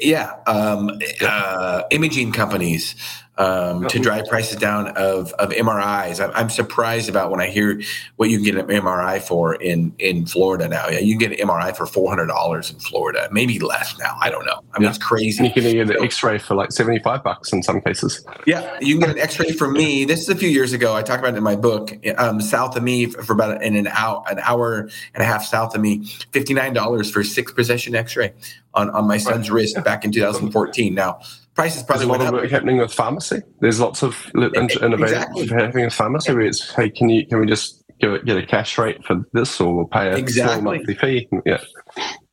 Yeah, 0.02 0.34
um, 0.46 1.00
uh, 1.20 1.82
imaging 1.90 2.32
companies 2.32 2.96
um, 3.38 3.88
to 3.88 4.00
drive 4.00 4.26
prices 4.28 4.58
down 4.58 4.88
of, 4.90 5.34
of 5.34 5.50
MRIs. 5.50 6.24
I'm, 6.24 6.32
I'm, 6.34 6.50
surprised 6.50 7.10
about 7.10 7.32
when 7.32 7.42
I 7.42 7.48
hear 7.48 7.82
what 8.16 8.30
you 8.30 8.38
can 8.38 8.46
get 8.46 8.56
an 8.58 8.68
MRI 8.68 9.22
for 9.22 9.56
in, 9.56 9.94
in 10.00 10.26
Florida 10.26 10.70
now. 10.70 10.88
Yeah, 10.88 11.00
you 11.00 11.18
can 11.18 11.30
get 11.30 11.40
an 11.40 11.48
MRI 11.48 11.76
for 11.76 11.86
four 11.86 12.10
hundred 12.10 12.28
dollars 12.28 12.72
in 12.72 12.80
Florida, 12.80 13.28
maybe 13.32 13.60
less 13.60 13.98
now. 14.00 14.16
I 14.22 14.30
don't 14.30 14.46
know. 14.46 14.62
I 14.74 14.80
mean, 14.80 14.84
yeah. 14.84 14.90
it's 14.90 14.98
crazy. 14.98 15.40
And 15.40 15.48
you 15.48 15.62
can 15.62 15.88
get 15.88 15.98
an 15.98 16.04
X-ray 16.04 16.38
for 16.38 16.56
like 16.56 16.72
seventy 16.72 17.00
five 17.00 17.24
bucks 17.24 17.52
in 17.52 17.62
some 17.62 17.82
cases. 17.82 18.26
Yeah, 18.46 18.78
you 18.80 18.98
can 18.98 19.08
get 19.08 19.18
an 19.18 19.22
X-ray 19.22 19.52
for 19.52 19.70
me. 19.70 20.06
This 20.06 20.22
is 20.22 20.30
a 20.30 20.36
few 20.36 20.50
years 20.50 20.72
ago. 20.72 20.96
I 20.96 21.04
talked 21.04 21.20
about 21.20 21.34
it 21.34 21.38
in 21.38 21.44
my 21.44 21.58
book. 21.58 21.92
Um, 22.18 22.40
south 22.40 22.78
of 22.78 22.84
me 22.84 23.08
for 23.08 23.34
about 23.34 23.62
in 23.62 23.76
an 23.76 23.88
hour, 23.88 24.24
an 24.30 24.40
hour 24.40 24.90
and 25.14 25.24
a 25.24 25.26
half 25.26 25.44
south 25.44 25.76
of 25.76 25.82
me, 25.82 26.06
fifty 26.32 26.54
nine 26.54 26.74
dollars 26.74 27.12
for 27.12 27.24
six 27.24 27.52
possession 27.52 27.96
X-ray 27.96 28.34
on 28.74 28.90
on 28.92 29.08
my 29.08 29.18
son's 29.18 29.50
right. 29.50 29.58
wrist 29.58 29.84
back 29.84 30.06
in 30.06 30.12
two 30.12 30.22
thousand 30.22 30.52
fourteen. 30.52 30.96
Now 30.96 31.20
prices 31.56 31.84
probably 31.84 32.06
There's 32.06 32.20
a 32.20 32.24
lot 32.24 32.34
of 32.34 32.42
work 32.42 32.52
happening 32.52 32.78
with 32.78 32.94
pharmacy. 32.94 33.42
There's 33.62 33.80
lots 33.80 34.04
of 34.04 34.30
innovation 34.36 34.94
exactly. 34.94 35.48
happening 35.48 35.86
in 35.86 35.90
pharmacy 35.90 36.34
where 36.34 36.42
it's 36.42 36.74
hey, 36.76 36.90
can 36.90 37.10
you 37.10 37.26
can 37.26 37.40
we 37.40 37.48
just 37.48 37.84
get, 38.00 38.26
get 38.26 38.38
a 38.38 38.46
cash 38.46 38.78
rate 38.78 39.04
for 39.04 39.24
this 39.34 39.60
or 39.60 39.76
we'll 39.76 39.88
pay 39.88 40.10
a 40.10 40.18
exactly. 40.18 40.62
monthly 40.62 40.96
fee? 40.96 41.28
Yeah. 41.46 41.62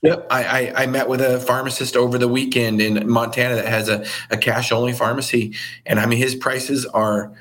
Yep. 0.02 0.26
I, 0.30 0.44
I, 0.44 0.82
I, 0.82 0.86
met 0.86 1.08
with 1.08 1.20
a 1.20 1.38
pharmacist 1.38 1.96
over 1.96 2.18
the 2.18 2.26
weekend 2.26 2.80
in 2.80 3.08
Montana 3.08 3.54
that 3.54 3.66
has 3.66 3.88
a, 3.88 4.04
a 4.30 4.36
cash 4.36 4.72
only 4.72 4.92
pharmacy. 4.92 5.54
And 5.86 6.00
I 6.00 6.06
mean, 6.06 6.18
his 6.18 6.34
prices 6.34 6.84
are 6.86 7.32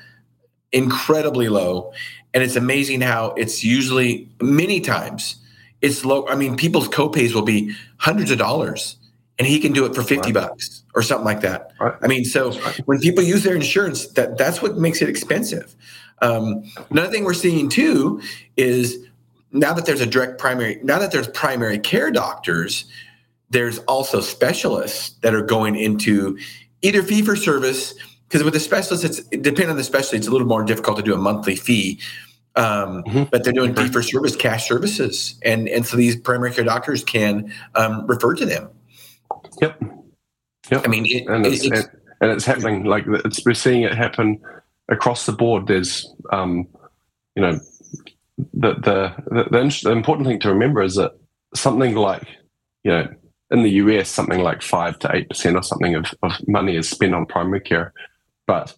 incredibly 0.70 1.48
low. 1.48 1.92
And 2.32 2.44
it's 2.44 2.54
amazing 2.54 3.00
how 3.00 3.32
it's 3.32 3.64
usually 3.64 4.30
many 4.40 4.80
times 4.80 5.36
it's 5.80 6.04
low. 6.04 6.28
I 6.28 6.36
mean, 6.36 6.56
people's 6.56 6.88
copays 6.88 7.34
will 7.34 7.42
be 7.42 7.74
hundreds 7.98 8.30
of 8.30 8.38
dollars 8.38 8.96
and 9.42 9.48
he 9.48 9.58
can 9.58 9.72
do 9.72 9.84
it 9.84 9.92
for 9.92 10.04
50 10.04 10.14
right. 10.14 10.34
bucks 10.34 10.84
or 10.94 11.02
something 11.02 11.24
like 11.24 11.40
that. 11.40 11.72
I 11.80 12.06
mean, 12.06 12.24
so 12.24 12.52
when 12.84 13.00
people 13.00 13.24
use 13.24 13.42
their 13.42 13.56
insurance, 13.56 14.06
that 14.12 14.38
that's 14.38 14.62
what 14.62 14.78
makes 14.78 15.02
it 15.02 15.08
expensive. 15.08 15.74
Um, 16.20 16.62
another 16.90 17.10
thing 17.10 17.24
we're 17.24 17.34
seeing 17.34 17.68
too 17.68 18.22
is 18.56 19.04
now 19.50 19.72
that 19.72 19.84
there's 19.84 20.00
a 20.00 20.06
direct 20.06 20.38
primary, 20.38 20.78
now 20.84 21.00
that 21.00 21.10
there's 21.10 21.26
primary 21.26 21.80
care 21.80 22.12
doctors, 22.12 22.84
there's 23.50 23.80
also 23.80 24.20
specialists 24.20 25.16
that 25.22 25.34
are 25.34 25.42
going 25.42 25.74
into 25.74 26.38
either 26.82 27.02
fee 27.02 27.22
for 27.22 27.34
service 27.34 27.94
because 28.28 28.44
with 28.44 28.54
the 28.54 28.60
specialists, 28.60 29.04
it's 29.04 29.28
it 29.32 29.42
depending 29.42 29.70
on 29.70 29.76
the 29.76 29.82
specialty, 29.82 30.18
it's 30.18 30.28
a 30.28 30.30
little 30.30 30.46
more 30.46 30.62
difficult 30.62 30.98
to 30.98 31.02
do 31.02 31.14
a 31.14 31.18
monthly 31.18 31.56
fee. 31.56 31.98
Um, 32.54 33.02
mm-hmm. 33.02 33.24
But 33.32 33.42
they're 33.42 33.52
doing 33.52 33.74
fee 33.74 33.88
for 33.88 34.04
service 34.04 34.36
cash 34.36 34.68
services, 34.68 35.34
and 35.42 35.68
and 35.68 35.84
so 35.84 35.96
these 35.96 36.14
primary 36.14 36.52
care 36.52 36.62
doctors 36.62 37.02
can 37.02 37.52
um, 37.74 38.06
refer 38.06 38.34
to 38.34 38.46
them. 38.46 38.70
Yep. 39.60 39.82
Yep. 40.70 40.82
I 40.84 40.88
mean, 40.88 41.06
it, 41.06 41.26
and, 41.26 41.46
it's, 41.46 41.64
it's, 41.64 41.88
and 42.20 42.30
it's 42.30 42.44
happening. 42.44 42.84
Like 42.84 43.04
it's, 43.06 43.44
we're 43.44 43.54
seeing 43.54 43.82
it 43.82 43.94
happen 43.94 44.40
across 44.88 45.26
the 45.26 45.32
board. 45.32 45.66
There's, 45.66 46.12
um, 46.30 46.68
you 47.34 47.42
know, 47.42 47.60
the, 48.54 48.74
the 48.74 49.14
the, 49.26 49.80
the 49.82 49.90
important 49.90 50.26
thing 50.28 50.40
to 50.40 50.48
remember 50.48 50.82
is 50.82 50.94
that 50.96 51.12
something 51.54 51.94
like, 51.94 52.26
you 52.84 52.92
know, 52.92 53.08
in 53.50 53.62
the 53.62 53.70
US, 53.70 54.08
something 54.08 54.40
like 54.40 54.62
five 54.62 54.98
to 55.00 55.14
eight 55.14 55.28
percent 55.28 55.56
or 55.56 55.62
something 55.62 55.94
of, 55.94 56.14
of 56.22 56.32
money 56.48 56.76
is 56.76 56.88
spent 56.88 57.14
on 57.14 57.26
primary 57.26 57.60
care, 57.60 57.92
but 58.46 58.74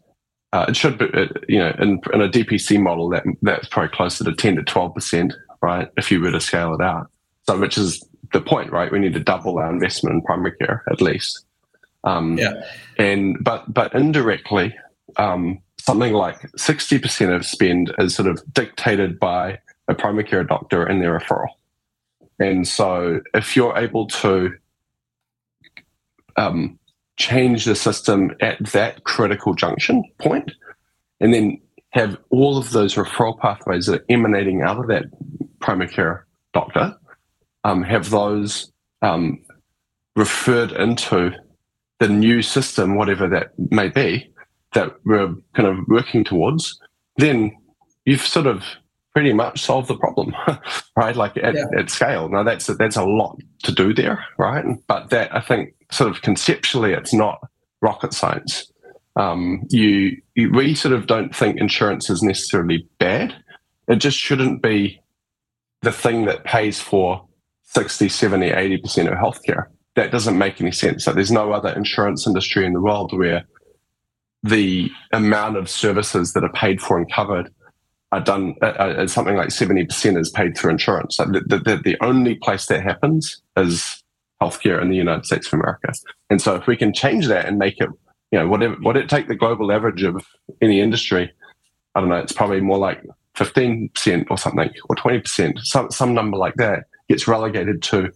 uh, 0.52 0.66
it 0.68 0.76
should 0.76 0.98
be, 0.98 1.06
you 1.48 1.58
know, 1.58 1.74
in, 1.78 2.00
in 2.12 2.20
a 2.20 2.28
DPC 2.28 2.80
model 2.80 3.08
that 3.10 3.24
that's 3.42 3.68
probably 3.68 3.94
closer 3.94 4.24
to 4.24 4.32
ten 4.32 4.56
to 4.56 4.62
twelve 4.62 4.94
percent, 4.94 5.34
right? 5.62 5.88
If 5.96 6.10
you 6.10 6.20
were 6.20 6.32
to 6.32 6.40
scale 6.40 6.74
it 6.74 6.80
out, 6.80 7.08
so 7.46 7.58
which 7.58 7.78
is 7.78 8.04
the 8.34 8.40
point, 8.42 8.70
right? 8.70 8.92
We 8.92 8.98
need 8.98 9.14
to 9.14 9.20
double 9.20 9.58
our 9.58 9.70
investment 9.70 10.16
in 10.16 10.22
primary 10.22 10.54
care 10.56 10.84
at 10.90 11.00
least. 11.00 11.46
Um, 12.02 12.36
yeah. 12.36 12.62
And 12.98 13.42
but 13.42 13.72
but 13.72 13.94
indirectly, 13.94 14.76
um, 15.16 15.60
something 15.78 16.12
like 16.12 16.36
sixty 16.56 16.98
percent 16.98 17.32
of 17.32 17.46
spend 17.46 17.94
is 17.98 18.14
sort 18.14 18.28
of 18.28 18.42
dictated 18.52 19.18
by 19.18 19.58
a 19.88 19.94
primary 19.94 20.24
care 20.24 20.44
doctor 20.44 20.84
and 20.84 21.00
their 21.00 21.18
referral. 21.18 21.48
And 22.38 22.66
so, 22.66 23.20
if 23.32 23.56
you're 23.56 23.76
able 23.78 24.08
to 24.08 24.52
um, 26.36 26.78
change 27.16 27.64
the 27.64 27.76
system 27.76 28.32
at 28.40 28.58
that 28.72 29.04
critical 29.04 29.54
junction 29.54 30.02
point, 30.18 30.50
and 31.20 31.32
then 31.32 31.60
have 31.90 32.18
all 32.30 32.58
of 32.58 32.72
those 32.72 32.96
referral 32.96 33.38
pathways 33.38 33.86
that 33.86 34.00
are 34.00 34.04
emanating 34.08 34.62
out 34.62 34.78
of 34.80 34.88
that 34.88 35.04
primary 35.60 35.88
care 35.88 36.26
doctor 36.52 36.96
um, 37.64 37.82
have 37.82 38.10
those 38.10 38.70
um, 39.02 39.38
referred 40.16 40.72
into 40.72 41.32
the 41.98 42.08
new 42.08 42.42
system, 42.42 42.96
whatever 42.96 43.28
that 43.28 43.52
may 43.70 43.88
be, 43.88 44.30
that 44.74 44.94
we're 45.04 45.34
kind 45.54 45.68
of 45.68 45.78
working 45.88 46.24
towards, 46.24 46.78
then 47.16 47.56
you've 48.04 48.20
sort 48.20 48.46
of 48.46 48.64
pretty 49.14 49.32
much 49.32 49.62
solved 49.62 49.88
the 49.88 49.96
problem, 49.96 50.34
right? 50.96 51.16
Like 51.16 51.36
at, 51.36 51.54
yeah. 51.54 51.66
at 51.78 51.88
scale. 51.88 52.28
Now 52.28 52.42
that's 52.42 52.68
a, 52.68 52.74
that's 52.74 52.96
a 52.96 53.04
lot 53.04 53.38
to 53.62 53.72
do 53.72 53.94
there, 53.94 54.24
right? 54.38 54.64
But 54.88 55.10
that 55.10 55.34
I 55.34 55.40
think 55.40 55.74
sort 55.90 56.10
of 56.10 56.22
conceptually, 56.22 56.92
it's 56.92 57.14
not 57.14 57.40
rocket 57.80 58.12
science. 58.12 58.70
Um, 59.16 59.62
you, 59.70 60.20
you 60.34 60.50
we 60.52 60.74
sort 60.74 60.94
of 60.94 61.06
don't 61.06 61.34
think 61.34 61.58
insurance 61.58 62.10
is 62.10 62.22
necessarily 62.22 62.88
bad. 62.98 63.34
It 63.86 63.96
just 63.96 64.18
shouldn't 64.18 64.60
be 64.62 65.00
the 65.82 65.92
thing 65.92 66.24
that 66.24 66.44
pays 66.44 66.80
for 66.80 67.24
60, 67.64 68.08
70, 68.08 68.50
80% 68.50 69.06
of 69.06 69.14
healthcare. 69.14 69.66
That 69.96 70.10
doesn't 70.10 70.38
make 70.38 70.60
any 70.60 70.72
sense. 70.72 71.04
There's 71.04 71.30
no 71.30 71.52
other 71.52 71.70
insurance 71.70 72.26
industry 72.26 72.66
in 72.66 72.72
the 72.72 72.80
world 72.80 73.16
where 73.16 73.44
the 74.42 74.90
amount 75.12 75.56
of 75.56 75.70
services 75.70 76.32
that 76.34 76.44
are 76.44 76.52
paid 76.52 76.80
for 76.80 76.98
and 76.98 77.10
covered 77.10 77.52
are 78.12 78.20
done 78.20 78.54
uh, 78.62 79.06
something 79.06 79.34
like 79.34 79.48
70% 79.48 80.20
is 80.20 80.30
paid 80.30 80.56
through 80.56 80.70
insurance. 80.70 81.16
The, 81.16 81.42
the, 81.46 81.80
the 81.82 81.96
only 82.00 82.36
place 82.36 82.66
that 82.66 82.82
happens 82.82 83.40
is 83.56 84.04
healthcare 84.40 84.80
in 84.80 84.90
the 84.90 84.96
United 84.96 85.26
States 85.26 85.48
of 85.48 85.54
America. 85.54 85.92
And 86.30 86.40
so 86.40 86.54
if 86.54 86.66
we 86.66 86.76
can 86.76 86.92
change 86.92 87.26
that 87.26 87.46
and 87.46 87.58
make 87.58 87.80
it, 87.80 87.88
you 88.30 88.38
know, 88.38 88.46
whatever, 88.46 88.76
what 88.82 88.96
it 88.96 89.08
take 89.08 89.26
the 89.26 89.34
global 89.34 89.72
average 89.72 90.02
of 90.02 90.24
any 90.60 90.80
industry, 90.80 91.32
I 91.94 92.00
don't 92.00 92.08
know, 92.08 92.16
it's 92.16 92.32
probably 92.32 92.60
more 92.60 92.78
like 92.78 93.02
15% 93.36 94.26
or 94.30 94.38
something, 94.38 94.70
or 94.88 94.96
20%, 94.96 95.58
some, 95.60 95.90
some 95.90 96.14
number 96.14 96.36
like 96.36 96.54
that 96.56 96.84
gets 97.14 97.28
relegated 97.28 97.80
to 97.80 98.10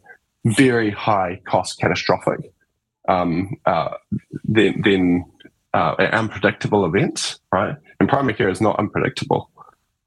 very 0.44 0.90
high 0.90 1.40
cost 1.46 1.78
catastrophic, 1.78 2.52
um, 3.08 3.56
uh, 3.64 3.90
then, 4.42 4.80
then 4.82 5.24
uh, 5.72 5.94
unpredictable 6.12 6.84
events, 6.84 7.38
right? 7.52 7.76
And 8.00 8.08
primary 8.08 8.34
care 8.34 8.48
is 8.48 8.60
not 8.60 8.76
unpredictable. 8.78 9.50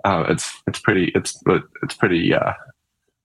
Uh, 0.03 0.25
it's 0.29 0.51
it's 0.67 0.79
pretty 0.79 1.11
it's 1.13 1.39
it's 1.83 1.95
pretty 1.95 2.33
uh, 2.33 2.53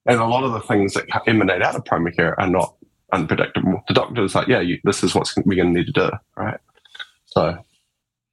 and 0.07 0.20
a 0.20 0.26
lot 0.26 0.44
of 0.44 0.52
the 0.52 0.61
things 0.61 0.92
that 0.94 1.07
emanate 1.26 1.62
out 1.62 1.74
of 1.74 1.85
primary 1.85 2.12
care 2.12 2.38
are 2.38 2.46
not 2.46 2.74
unpredictable. 3.12 3.83
The 3.88 3.94
doctor 3.94 4.22
is 4.24 4.35
like, 4.35 4.46
yeah, 4.46 4.61
you, 4.61 4.79
this 4.85 5.02
is 5.02 5.14
what 5.14 5.33
we're 5.44 5.57
going 5.57 5.74
to 5.74 5.81
need 5.81 5.87
to 5.87 5.92
do, 5.92 6.11
right? 6.37 6.61
So, 7.24 7.57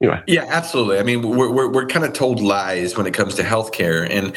anyway. 0.01 0.21
Yeah, 0.27 0.45
absolutely. 0.49 0.99
I 0.99 1.03
mean, 1.03 1.21
we're 1.21 1.51
we're, 1.51 1.71
we're 1.71 1.87
kind 1.87 2.05
of 2.05 2.13
told 2.13 2.41
lies 2.41 2.97
when 2.97 3.07
it 3.07 3.13
comes 3.13 3.35
to 3.35 3.43
healthcare, 3.43 4.07
and 4.07 4.35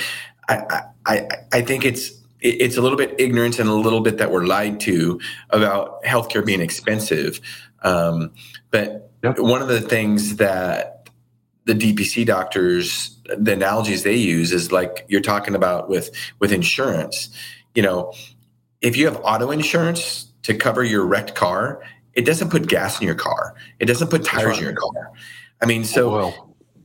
I 0.48 0.82
I 1.04 1.28
I 1.52 1.62
think 1.62 1.85
it's 1.85 2.12
it's 2.46 2.76
a 2.76 2.82
little 2.82 2.98
bit 2.98 3.14
ignorance 3.18 3.59
and 3.59 3.68
a 3.68 3.74
little 3.74 4.00
bit 4.00 4.18
that 4.18 4.30
we're 4.30 4.44
lied 4.44 4.80
to 4.80 5.20
about 5.50 6.02
healthcare 6.04 6.44
being 6.44 6.61
expensive. 6.61 7.40
Um, 7.82 8.32
but 8.70 9.11
yep. 9.22 9.38
one 9.38 9.62
of 9.62 9.68
the 9.68 9.80
things 9.80 10.37
that 10.37 11.09
the 11.64 11.74
DPC 11.74 12.24
doctors, 12.26 13.18
the 13.37 13.52
analogies 13.52 14.02
they 14.02 14.14
use 14.14 14.52
is 14.52 14.70
like 14.72 15.04
you're 15.09 15.20
talking 15.20 15.54
about 15.54 15.88
with 15.88 16.11
with 16.38 16.52
insurance. 16.52 17.28
You 17.74 17.82
know, 17.82 18.12
if 18.80 18.96
you 18.96 19.06
have 19.06 19.20
auto 19.22 19.50
insurance 19.50 20.32
to 20.42 20.54
cover 20.54 20.85
your 20.85 21.04
wrecked 21.04 21.35
car, 21.35 21.82
it 22.14 22.24
doesn't 22.24 22.50
put 22.50 22.68
gas 22.68 23.00
in 23.00 23.06
your 23.06 23.16
car. 23.16 23.54
It 23.78 23.87
doesn't 23.87 24.09
put 24.09 24.24
tires 24.24 24.46
right. 24.46 24.59
in 24.59 24.64
your 24.64 24.74
car. 24.74 25.12
I 25.61 25.66
mean, 25.66 25.85
so. 25.85 26.32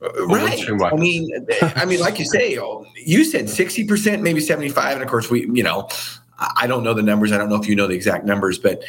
Right. 0.02 0.68
I 0.82 0.96
mean, 0.96 1.30
I 1.62 1.86
mean, 1.86 2.00
like 2.00 2.18
you 2.18 2.26
say, 2.26 2.58
you 2.96 3.24
said 3.24 3.48
sixty 3.48 3.86
percent, 3.86 4.24
maybe 4.24 4.40
seventy-five, 4.42 4.94
and 4.94 5.04
of 5.04 5.08
course, 5.08 5.30
we, 5.30 5.42
you 5.52 5.62
know, 5.62 5.88
I 6.40 6.66
don't 6.66 6.84
know 6.84 6.96
the 6.96 7.04
numbers. 7.04 7.32
I 7.32 7.38
don't 7.38 7.50
know 7.50 7.62
if 7.62 7.68
you 7.68 7.76
know 7.76 7.86
the 7.86 7.94
exact 7.94 8.26
numbers, 8.26 8.58
but 8.58 8.84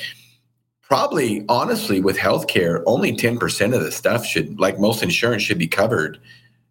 probably, 0.81 1.45
honestly, 1.51 2.01
with 2.01 2.17
healthcare, 2.17 2.83
only 2.87 3.15
ten 3.15 3.39
percent 3.39 3.75
of 3.75 3.83
the 3.83 3.93
stuff 3.93 4.25
should, 4.25 4.59
like 4.59 4.79
most 4.79 5.03
insurance, 5.03 5.43
should 5.43 5.59
be 5.59 5.69
covered. 5.69 6.19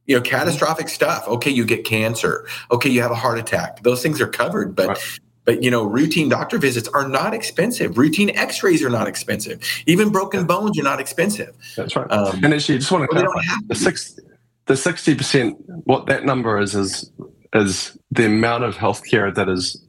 You 0.07 0.15
know, 0.15 0.21
catastrophic 0.21 0.89
stuff. 0.89 1.27
Okay, 1.27 1.51
you 1.51 1.63
get 1.63 1.85
cancer. 1.85 2.47
Okay, 2.71 2.89
you 2.89 2.99
have 3.03 3.11
a 3.11 3.15
heart 3.15 3.37
attack. 3.37 3.83
Those 3.83 4.01
things 4.01 4.19
are 4.19 4.27
covered, 4.27 4.75
but 4.75 4.87
right. 4.87 5.19
But 5.43 5.63
you 5.63 5.71
know, 5.71 5.83
routine 5.83 6.29
doctor 6.29 6.59
visits 6.59 6.87
are 6.89 7.07
not 7.07 7.33
expensive. 7.33 7.97
Routine 7.97 8.29
X-rays 8.31 8.83
are 8.83 8.91
not 8.91 9.07
expensive. 9.07 9.59
Even 9.87 10.09
broken 10.09 10.45
bones 10.45 10.79
are 10.79 10.83
not 10.83 10.99
expensive. 10.99 11.55
That's 11.75 11.95
right. 11.95 12.09
Um, 12.11 12.43
and 12.43 12.53
actually, 12.53 12.77
just 12.77 12.91
want 12.91 13.03
to 13.03 13.07
clarify 13.07 13.41
the 13.65 13.73
six, 13.73 14.19
the 14.65 14.77
sixty 14.77 15.15
percent. 15.15 15.57
What 15.85 16.05
that 16.07 16.25
number 16.25 16.59
is 16.59 16.75
is 16.75 17.11
is 17.53 17.97
the 18.11 18.25
amount 18.25 18.63
of 18.63 18.75
healthcare 18.75 19.33
that 19.35 19.49
is 19.49 19.83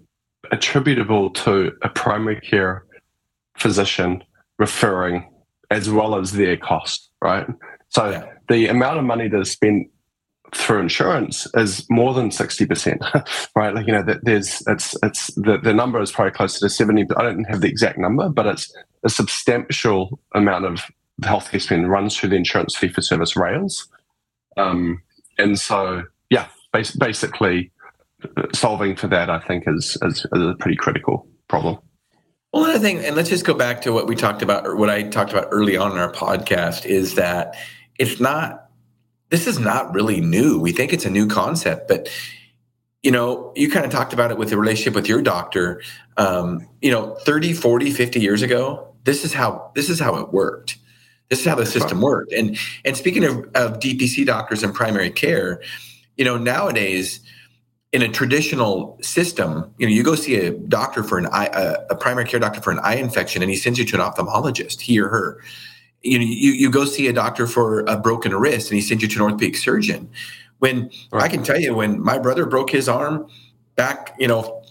attributable 0.51 1.31
to 1.31 1.73
a 1.83 1.89
primary 1.89 2.41
care 2.41 2.85
physician 3.57 4.23
referring, 4.59 5.29
as 5.71 5.91
well 5.91 6.19
as 6.19 6.33
their 6.33 6.57
cost. 6.57 7.11
Right. 7.21 7.47
So 7.89 8.11
yeah. 8.11 8.33
the 8.49 8.69
amount 8.69 8.99
of 8.99 9.05
money 9.05 9.29
that 9.29 9.41
is 9.41 9.51
spent 9.51 9.89
through 10.55 10.81
insurance 10.81 11.47
is 11.55 11.87
more 11.91 12.13
than 12.15 12.29
60%, 12.29 13.49
right? 13.57 13.75
Like, 13.75 13.87
you 13.87 13.93
know, 13.93 14.03
that 14.03 14.25
there's, 14.25 14.63
it's, 14.67 14.97
it's, 15.03 15.29
the, 15.35 15.59
the 15.63 15.73
number 15.73 16.01
is 16.01 16.13
probably 16.13 16.33
closer 16.33 16.61
to 16.61 16.69
70, 16.69 17.07
I 17.17 17.23
don't 17.23 17.45
have 17.45 17.63
the 17.63 17.69
exact 17.69 17.99
number, 17.99 18.29
but 18.29 18.47
it's 18.47 18.75
a 19.03 19.09
substantial 19.09 20.19
amount 20.35 20.67
of 20.67 20.83
healthcare 21.23 21.61
spend 21.61 21.91
runs 21.91 22.17
through 22.17 22.31
the 22.31 22.37
insurance 22.37 22.77
fee 22.77 22.89
for 22.89 23.01
service 23.01 23.37
rails. 23.37 23.89
Um, 24.57 25.03
and 25.39 25.59
so, 25.59 26.05
yeah, 26.31 26.49
bas- 26.73 26.97
basically 26.97 27.71
uh, 28.37 28.47
solving 28.55 28.97
for 28.97 29.09
that, 29.09 29.31
I 29.31 29.39
think 29.41 29.65
is, 29.67 29.97
is, 30.03 30.19
is 30.19 30.27
a 30.33 30.55
pretty 30.59 30.77
critical 30.77 31.27
problem. 31.49 31.79
Well, 32.53 32.65
another 32.65 32.81
thing, 32.81 32.99
and 32.99 33.17
let's 33.17 33.31
just 33.31 33.47
go 33.47 33.55
back 33.55 33.83
to 33.83 33.93
what 33.93 34.07
we 34.07 34.15
talked 34.15 34.43
about, 34.43 34.67
or 34.67 34.77
what 34.77 34.91
I 34.91 35.05
talked 35.05 35.33
about 35.33 35.49
early 35.51 35.77
on 35.77 35.93
in 35.93 35.99
our 35.99 36.13
podcast, 36.13 36.85
is 36.85 37.15
that 37.15 37.57
it's 37.99 38.21
not 38.21 38.69
this 39.31 39.47
is 39.47 39.59
not 39.59 39.95
really 39.95 40.21
new. 40.21 40.61
We 40.61 40.73
think 40.73 40.93
it's 40.93 41.07
a 41.07 41.11
new 41.11 41.27
concept, 41.27 41.89
but 41.89 42.11
you 43.03 43.11
know, 43.11 43.51
you 43.57 43.71
kind 43.71 43.87
of 43.87 43.91
talked 43.91 44.13
about 44.13 44.31
it 44.31 44.37
with 44.37 44.51
the 44.51 44.59
relationship 44.59 44.95
with 44.95 45.09
your 45.09 45.23
doctor. 45.23 45.81
Um, 46.19 46.69
you 46.83 46.91
know, 46.91 47.17
30, 47.23 47.55
40, 47.55 47.91
50 47.91 48.21
years 48.21 48.43
ago, 48.43 48.95
this 49.05 49.25
is 49.25 49.33
how 49.33 49.73
this 49.75 49.89
is 49.89 49.99
how 49.99 50.17
it 50.17 50.35
worked. 50.35 50.77
This 51.33 51.41
is 51.41 51.47
how 51.47 51.55
the 51.55 51.65
system 51.65 52.03
worked. 52.03 52.31
And 52.35 52.59
and 52.85 52.95
speaking 52.95 53.25
of, 53.25 53.39
of 53.55 53.81
DPC 53.81 54.27
doctors 54.27 54.63
and 54.63 54.75
primary 54.75 55.09
care, 55.09 55.63
you 56.19 56.27
know, 56.27 56.37
nowadays 56.37 57.21
in 57.91 58.03
a 58.03 58.09
traditional 58.09 58.99
system, 59.01 59.73
you 59.79 59.87
know, 59.87 59.93
you 59.93 60.03
go 60.03 60.15
see 60.15 60.37
a 60.37 60.51
doctor 60.51 61.03
for 61.03 61.17
an 61.17 61.29
eye, 61.29 61.47
a, 61.55 61.87
a 61.89 61.97
primary 61.97 62.27
care 62.27 62.39
doctor 62.39 62.61
for 62.61 62.71
an 62.71 62.81
eye 62.81 62.97
infection, 62.97 63.41
and 63.41 63.51
he 63.51 63.57
sends 63.57 63.79
you 63.79 63.87
to 63.87 63.97
an 63.97 64.03
ophthalmologist, 64.03 64.83
he 64.83 65.01
or 65.01 65.09
her 65.09 65.41
you 66.03 66.19
know, 66.19 66.25
you, 66.25 66.53
you 66.53 66.71
go 66.71 66.85
see 66.85 67.07
a 67.07 67.15
doctor 67.15 67.47
for 67.47 67.81
a 67.87 67.97
broken 67.97 68.35
wrist 68.35 68.71
and 68.71 68.77
he 68.77 68.83
sends 68.83 69.03
you 69.03 69.09
to 69.09 69.17
an 69.17 69.23
orthopedic 69.23 69.57
surgeon. 69.57 70.11
When 70.59 70.91
right. 71.13 71.23
I 71.23 71.29
can 71.29 71.43
tell 71.43 71.59
you, 71.59 71.75
when 71.75 71.99
my 71.99 72.19
brother 72.19 72.45
broke 72.45 72.71
his 72.71 72.89
arm 72.89 73.27
back, 73.75 74.15
you 74.19 74.29
know, 74.29 74.63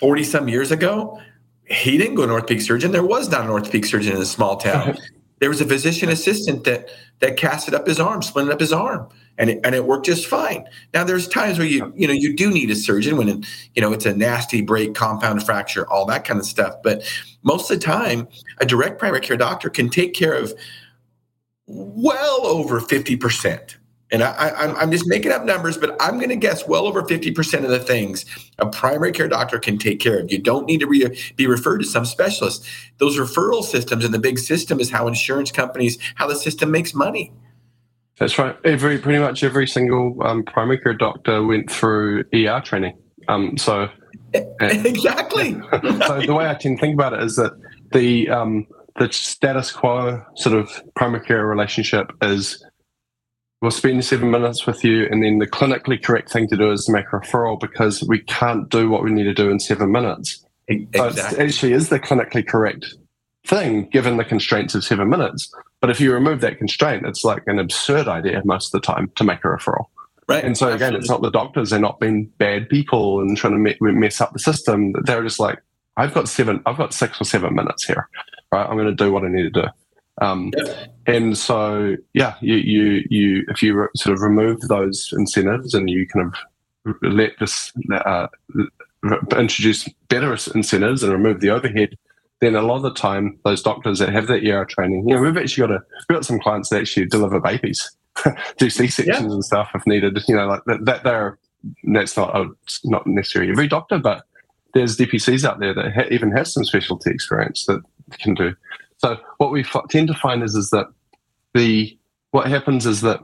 40 0.00 0.24
some 0.24 0.48
years 0.48 0.72
ago, 0.72 1.20
he 1.66 1.98
didn't 1.98 2.14
go 2.14 2.22
to 2.22 2.28
an 2.28 2.34
orthopedic 2.34 2.62
surgeon. 2.62 2.92
There 2.92 3.04
was 3.04 3.28
not 3.28 3.42
an 3.42 3.50
orthopedic 3.50 3.84
surgeon 3.84 4.16
in 4.16 4.22
a 4.22 4.26
small 4.26 4.56
town. 4.56 4.96
there 5.40 5.48
was 5.48 5.60
a 5.60 5.66
physician 5.66 6.08
assistant 6.08 6.64
that 6.64 6.88
that 7.20 7.36
casted 7.36 7.74
up 7.74 7.86
his 7.86 7.98
arm, 7.98 8.20
splinted 8.20 8.52
up 8.52 8.60
his 8.60 8.72
arm, 8.72 9.08
and 9.38 9.50
it, 9.50 9.60
and 9.64 9.74
it 9.74 9.84
worked 9.84 10.06
just 10.06 10.26
fine. 10.26 10.64
Now 10.94 11.04
there's 11.04 11.28
times 11.28 11.58
where 11.58 11.66
you 11.66 11.92
you 11.96 12.06
know 12.06 12.14
you 12.14 12.34
do 12.34 12.50
need 12.50 12.70
a 12.70 12.76
surgeon 12.76 13.16
when 13.16 13.28
it, 13.28 13.46
you 13.74 13.82
know 13.82 13.92
it's 13.92 14.06
a 14.06 14.14
nasty 14.14 14.60
break, 14.62 14.94
compound 14.94 15.44
fracture, 15.44 15.88
all 15.88 16.06
that 16.06 16.24
kind 16.24 16.38
of 16.38 16.46
stuff. 16.46 16.76
But 16.82 17.02
most 17.42 17.70
of 17.70 17.78
the 17.78 17.84
time, 17.84 18.28
a 18.58 18.66
direct 18.66 18.98
primary 18.98 19.20
care 19.20 19.36
doctor 19.36 19.70
can 19.70 19.88
take 19.88 20.14
care 20.14 20.34
of 20.34 20.52
well 21.66 22.46
over 22.46 22.80
fifty 22.80 23.16
percent. 23.16 23.78
And 24.10 24.22
I, 24.22 24.82
am 24.82 24.90
just 24.90 25.06
making 25.06 25.32
up 25.32 25.44
numbers, 25.44 25.76
but 25.76 25.94
I'm 26.00 26.16
going 26.16 26.30
to 26.30 26.36
guess 26.36 26.66
well 26.66 26.86
over 26.86 27.02
50% 27.02 27.64
of 27.64 27.68
the 27.68 27.78
things 27.78 28.24
a 28.58 28.66
primary 28.66 29.12
care 29.12 29.28
doctor 29.28 29.58
can 29.58 29.76
take 29.76 30.00
care 30.00 30.18
of. 30.18 30.32
You 30.32 30.38
don't 30.38 30.66
need 30.66 30.80
to 30.80 30.86
re- 30.86 31.18
be 31.36 31.46
referred 31.46 31.78
to 31.78 31.84
some 31.84 32.06
specialist. 32.06 32.66
Those 32.96 33.18
referral 33.18 33.62
systems 33.62 34.04
and 34.06 34.14
the 34.14 34.18
big 34.18 34.38
system 34.38 34.80
is 34.80 34.90
how 34.90 35.08
insurance 35.08 35.52
companies, 35.52 35.98
how 36.14 36.26
the 36.26 36.36
system 36.36 36.70
makes 36.70 36.94
money. 36.94 37.32
That's 38.18 38.38
right. 38.38 38.56
Every 38.64 38.98
pretty 38.98 39.20
much 39.20 39.44
every 39.44 39.66
single 39.66 40.16
um, 40.22 40.42
primary 40.42 40.78
care 40.78 40.94
doctor 40.94 41.44
went 41.44 41.70
through 41.70 42.24
ER 42.34 42.60
training. 42.64 42.96
Um, 43.28 43.56
so 43.58 43.88
exactly. 44.32 45.52
so 46.06 46.20
the 46.20 46.34
way 46.34 46.48
I 46.48 46.54
tend 46.54 46.78
to 46.78 46.80
think 46.80 46.94
about 46.94 47.12
it 47.12 47.22
is 47.22 47.36
that 47.36 47.52
the 47.92 48.28
um, 48.30 48.66
the 48.98 49.12
status 49.12 49.70
quo 49.70 50.24
sort 50.34 50.56
of 50.56 50.82
primary 50.96 51.24
care 51.24 51.46
relationship 51.46 52.10
is 52.22 52.64
we'll 53.60 53.70
spend 53.70 54.04
seven 54.04 54.30
minutes 54.30 54.66
with 54.66 54.84
you, 54.84 55.06
and 55.10 55.22
then 55.22 55.38
the 55.38 55.46
clinically 55.46 56.02
correct 56.02 56.30
thing 56.30 56.48
to 56.48 56.56
do 56.56 56.70
is 56.70 56.88
make 56.88 57.06
a 57.06 57.20
referral 57.20 57.58
because 57.58 58.02
we 58.04 58.20
can't 58.20 58.68
do 58.68 58.88
what 58.88 59.02
we 59.02 59.10
need 59.10 59.24
to 59.24 59.34
do 59.34 59.50
in 59.50 59.60
seven 59.60 59.92
minutes. 59.92 60.44
Exactly. 60.68 61.22
So 61.22 61.28
it 61.28 61.48
actually 61.48 61.72
is 61.72 61.88
the 61.88 61.98
clinically 61.98 62.46
correct 62.46 62.94
thing 63.46 63.88
given 63.90 64.16
the 64.18 64.24
constraints 64.24 64.74
of 64.74 64.84
seven 64.84 65.08
minutes. 65.08 65.52
But 65.80 65.90
if 65.90 66.00
you 66.00 66.12
remove 66.12 66.40
that 66.42 66.58
constraint, 66.58 67.06
it's 67.06 67.24
like 67.24 67.42
an 67.46 67.58
absurd 67.58 68.08
idea 68.08 68.42
most 68.44 68.74
of 68.74 68.80
the 68.80 68.86
time 68.86 69.10
to 69.16 69.24
make 69.24 69.44
a 69.44 69.48
referral. 69.48 69.86
Right. 70.28 70.44
And 70.44 70.58
so 70.58 70.70
again, 70.70 70.94
it's 70.94 71.08
not 71.08 71.22
the 71.22 71.30
doctors; 71.30 71.70
they're 71.70 71.80
not 71.80 72.00
being 72.00 72.26
bad 72.36 72.68
people 72.68 73.20
and 73.20 73.36
trying 73.36 73.64
to 73.64 73.76
mess 73.80 74.20
up 74.20 74.34
the 74.34 74.38
system. 74.38 74.92
They're 75.04 75.22
just 75.22 75.40
like, 75.40 75.58
I've 75.96 76.12
got 76.12 76.28
seven, 76.28 76.62
I've 76.66 76.76
got 76.76 76.92
six 76.92 77.20
or 77.20 77.24
seven 77.24 77.54
minutes 77.54 77.86
here. 77.86 78.08
Right, 78.52 78.66
I'm 78.66 78.76
going 78.76 78.86
to 78.86 78.94
do 78.94 79.10
what 79.10 79.24
I 79.24 79.28
need 79.28 79.54
to 79.54 79.62
do. 79.62 79.68
Um, 80.20 80.52
And 81.06 81.38
so, 81.38 81.96
yeah, 82.12 82.34
you, 82.40 82.56
you, 82.56 83.04
you, 83.08 83.44
if 83.48 83.62
you 83.62 83.74
re- 83.74 83.88
sort 83.96 84.14
of 84.14 84.20
remove 84.20 84.60
those 84.62 85.12
incentives 85.16 85.72
and 85.72 85.88
you 85.88 86.06
kind 86.06 86.26
of 86.26 86.94
let 87.02 87.32
this 87.40 87.72
uh, 87.90 88.26
introduce 89.36 89.88
better 90.08 90.32
incentives 90.54 91.02
and 91.02 91.12
remove 91.12 91.40
the 91.40 91.50
overhead, 91.50 91.96
then 92.40 92.54
a 92.54 92.62
lot 92.62 92.76
of 92.76 92.82
the 92.82 92.94
time, 92.94 93.38
those 93.44 93.62
doctors 93.62 93.98
that 93.98 94.10
have 94.10 94.26
that 94.26 94.44
ER 94.44 94.64
training, 94.66 95.08
you 95.08 95.14
know, 95.14 95.22
we've 95.22 95.36
actually 95.36 95.66
got 95.66 95.74
a, 95.74 95.80
we've 96.08 96.16
got 96.16 96.24
some 96.24 96.38
clients 96.38 96.68
that 96.68 96.82
actually 96.82 97.06
deliver 97.06 97.40
babies, 97.40 97.90
do 98.58 98.70
C 98.70 98.86
sections 98.86 99.26
yeah. 99.26 99.32
and 99.32 99.44
stuff 99.44 99.70
if 99.74 99.86
needed. 99.86 100.18
You 100.28 100.36
know, 100.36 100.46
like 100.46 100.64
that, 100.66 100.84
that 100.84 101.04
they're 101.04 101.38
that's 101.92 102.16
not 102.16 102.36
a, 102.36 102.48
not 102.84 103.06
necessarily 103.06 103.50
every 103.50 103.66
doctor, 103.66 103.98
but 103.98 104.24
there's 104.74 104.96
DPCs 104.96 105.44
out 105.44 105.58
there 105.58 105.74
that 105.74 105.92
ha- 105.92 106.08
even 106.10 106.30
have 106.32 106.46
some 106.46 106.64
specialty 106.64 107.10
experience 107.10 107.66
that 107.66 107.82
can 108.20 108.34
do. 108.34 108.54
So 108.98 109.16
what 109.38 109.50
we 109.50 109.60
f- 109.60 109.88
tend 109.90 110.08
to 110.08 110.14
find 110.14 110.42
is 110.42 110.54
is 110.54 110.70
that 110.70 110.86
the 111.54 111.96
what 112.30 112.46
happens 112.46 112.86
is 112.86 113.00
that 113.02 113.20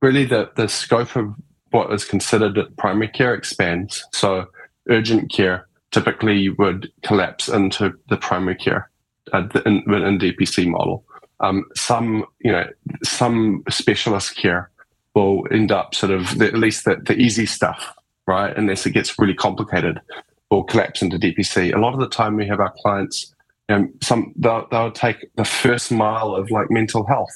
really 0.00 0.24
the 0.24 0.50
the 0.56 0.68
scope 0.68 1.16
of 1.16 1.34
what 1.70 1.92
is 1.92 2.04
considered 2.04 2.58
primary 2.76 3.08
care 3.08 3.34
expands. 3.34 4.04
So 4.12 4.46
urgent 4.88 5.32
care 5.32 5.68
typically 5.90 6.48
would 6.50 6.90
collapse 7.02 7.48
into 7.48 7.92
the 8.08 8.16
primary 8.16 8.56
care 8.56 8.90
uh, 9.32 9.48
in, 9.66 9.82
in 9.86 10.18
DPC 10.18 10.66
model. 10.68 11.04
Um, 11.40 11.64
some, 11.74 12.24
you 12.40 12.52
know, 12.52 12.66
some 13.02 13.62
specialist 13.70 14.36
care 14.36 14.70
will 15.14 15.46
end 15.50 15.72
up 15.72 15.94
sort 15.94 16.12
of 16.12 16.38
the, 16.38 16.46
at 16.46 16.54
least 16.54 16.84
the, 16.84 16.96
the 16.96 17.16
easy 17.16 17.46
stuff, 17.46 17.94
right? 18.26 18.56
Unless 18.56 18.86
it 18.86 18.90
gets 18.90 19.18
really 19.18 19.34
complicated, 19.34 20.00
will 20.50 20.64
collapse 20.64 21.02
into 21.02 21.18
DPC. 21.18 21.74
A 21.74 21.78
lot 21.78 21.94
of 21.94 22.00
the 22.00 22.08
time, 22.08 22.36
we 22.36 22.46
have 22.46 22.60
our 22.60 22.74
clients, 22.82 23.34
know, 23.70 23.88
some 24.02 24.32
they'll, 24.36 24.66
they'll 24.70 24.92
take 24.92 25.28
the 25.36 25.44
first 25.44 25.90
mile 25.90 26.34
of 26.34 26.50
like 26.50 26.70
mental 26.70 27.06
health, 27.06 27.30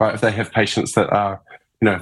right? 0.00 0.14
If 0.14 0.20
they 0.20 0.32
have 0.32 0.52
patients 0.52 0.92
that 0.92 1.10
are, 1.10 1.40
you 1.80 1.86
know, 1.86 2.00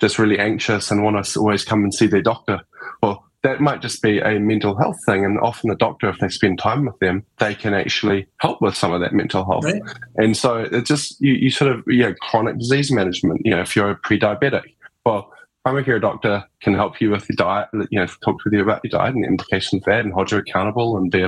just 0.00 0.18
really 0.18 0.38
anxious 0.38 0.90
and 0.90 1.02
want 1.02 1.24
to 1.24 1.38
always 1.38 1.64
come 1.64 1.82
and 1.82 1.94
see 1.94 2.06
their 2.06 2.22
doctor, 2.22 2.60
well, 3.02 3.24
that 3.42 3.60
might 3.60 3.82
just 3.82 4.02
be 4.02 4.18
a 4.18 4.38
mental 4.38 4.76
health 4.76 4.98
thing. 5.04 5.24
And 5.24 5.38
often 5.40 5.68
the 5.68 5.76
doctor, 5.76 6.08
if 6.08 6.18
they 6.18 6.28
spend 6.28 6.58
time 6.58 6.84
with 6.84 6.98
them, 7.00 7.24
they 7.38 7.54
can 7.54 7.74
actually 7.74 8.28
help 8.38 8.62
with 8.62 8.76
some 8.76 8.92
of 8.92 9.00
that 9.00 9.12
mental 9.12 9.44
health. 9.44 9.64
Right. 9.64 9.82
And 10.16 10.36
so 10.36 10.58
it's 10.58 10.88
just, 10.88 11.20
you, 11.20 11.32
you 11.32 11.50
sort 11.50 11.72
of, 11.72 11.82
yeah, 11.88 12.12
chronic 12.20 12.58
disease 12.58 12.92
management, 12.92 13.42
you 13.44 13.50
know, 13.50 13.60
if 13.60 13.74
you're 13.74 13.90
a 13.90 13.96
pre-diabetic, 13.96 14.74
well, 15.04 15.32
primary 15.64 15.84
care 15.84 15.98
doctor 16.00 16.44
can 16.60 16.74
help 16.74 17.00
you 17.00 17.10
with 17.10 17.28
your 17.28 17.36
diet, 17.36 17.68
you 17.90 17.98
know, 17.98 18.06
talk 18.24 18.44
with 18.44 18.52
you 18.52 18.62
about 18.62 18.80
your 18.84 18.90
diet 18.90 19.14
and 19.14 19.24
the 19.24 19.28
implications 19.28 19.82
that 19.84 20.00
and 20.00 20.12
hold 20.12 20.30
you 20.30 20.38
accountable 20.38 20.96
and 20.96 21.10
be 21.10 21.24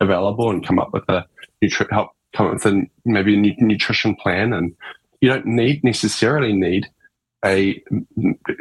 available 0.00 0.50
and 0.50 0.66
come 0.66 0.78
up 0.78 0.92
with 0.92 1.08
a, 1.08 1.24
nutri- 1.62 1.90
help 1.90 2.10
come 2.34 2.46
up 2.46 2.54
with 2.54 2.66
a, 2.66 2.82
maybe 3.04 3.34
a 3.34 3.64
nutrition 3.64 4.16
plan. 4.16 4.52
And 4.52 4.74
you 5.20 5.28
don't 5.28 5.46
need 5.46 5.84
necessarily 5.84 6.52
need 6.52 6.88
a 7.44 7.80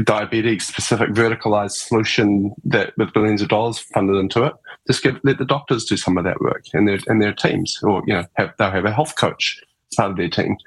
diabetes 0.04 0.68
specific 0.68 1.10
verticalized 1.10 1.72
solution 1.72 2.54
that 2.64 2.94
with 2.98 3.14
billions 3.14 3.42
of 3.42 3.48
dollars 3.48 3.80
funded 3.80 4.18
into 4.18 4.44
it. 4.44 4.54
Just 4.88 5.06
let 5.24 5.40
the 5.40 5.46
doctors 5.46 5.86
do 5.86 5.98
some 5.98 6.18
of 6.18 6.24
that 6.26 6.40
work 6.40 6.66
and 6.74 6.88
their 6.88 7.00
and 7.08 7.22
their 7.22 7.34
teams, 7.34 7.80
or 7.82 8.04
you 8.06 8.14
know, 8.14 8.26
have, 8.36 8.54
they'll 8.58 8.70
have 8.70 8.86
a 8.86 8.92
health 8.92 9.16
coach 9.16 9.62
part 9.96 10.12
of 10.12 10.18
their 10.18 10.30
team, 10.30 10.58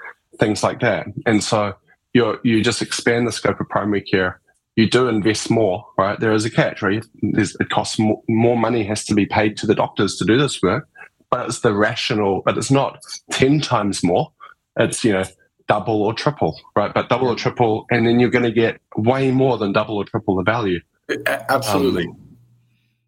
things 0.41 0.63
like 0.63 0.81
that. 0.81 1.07
And 1.27 1.45
so 1.45 1.75
you 2.13 2.39
you 2.43 2.63
just 2.63 2.83
expand 2.83 3.27
the 3.27 3.33
scope 3.33 3.61
of 3.61 3.69
primary 3.69 4.03
care. 4.03 4.41
You 4.79 4.89
do 4.89 5.09
invest 5.09 5.51
more, 5.51 5.85
right? 5.99 6.21
There 6.21 6.31
is 6.31 6.45
a 6.45 6.51
catch, 6.51 6.83
right? 6.83 7.05
There's, 7.21 7.57
it 7.59 7.69
costs 7.69 7.99
more, 7.99 8.23
more 8.29 8.57
money 8.57 8.85
has 8.85 9.05
to 9.07 9.15
be 9.17 9.27
paid 9.27 9.57
to 9.57 9.67
the 9.67 9.75
doctors 9.75 10.15
to 10.19 10.25
do 10.25 10.39
this 10.39 10.63
work, 10.63 10.89
but 11.33 11.47
it's 11.47 11.63
the 11.63 11.75
rational. 11.75 12.43
But 12.45 12.57
it's 12.57 12.71
not 12.71 13.01
ten 13.33 13.59
times 13.61 14.05
more. 14.05 14.31
It's 14.79 15.03
you 15.03 15.15
know 15.15 15.25
double 15.67 16.01
or 16.01 16.15
triple, 16.15 16.61
right? 16.77 16.95
But 16.95 17.09
double 17.09 17.27
or 17.27 17.35
triple, 17.35 17.87
and 17.91 18.07
then 18.07 18.21
you're 18.21 18.31
going 18.31 18.45
to 18.45 18.53
get 18.53 18.81
way 18.97 19.33
more 19.33 19.59
than 19.59 19.73
double 19.73 19.97
or 19.97 20.05
triple 20.05 20.37
the 20.37 20.45
value. 20.45 20.79
Absolutely. 21.27 22.07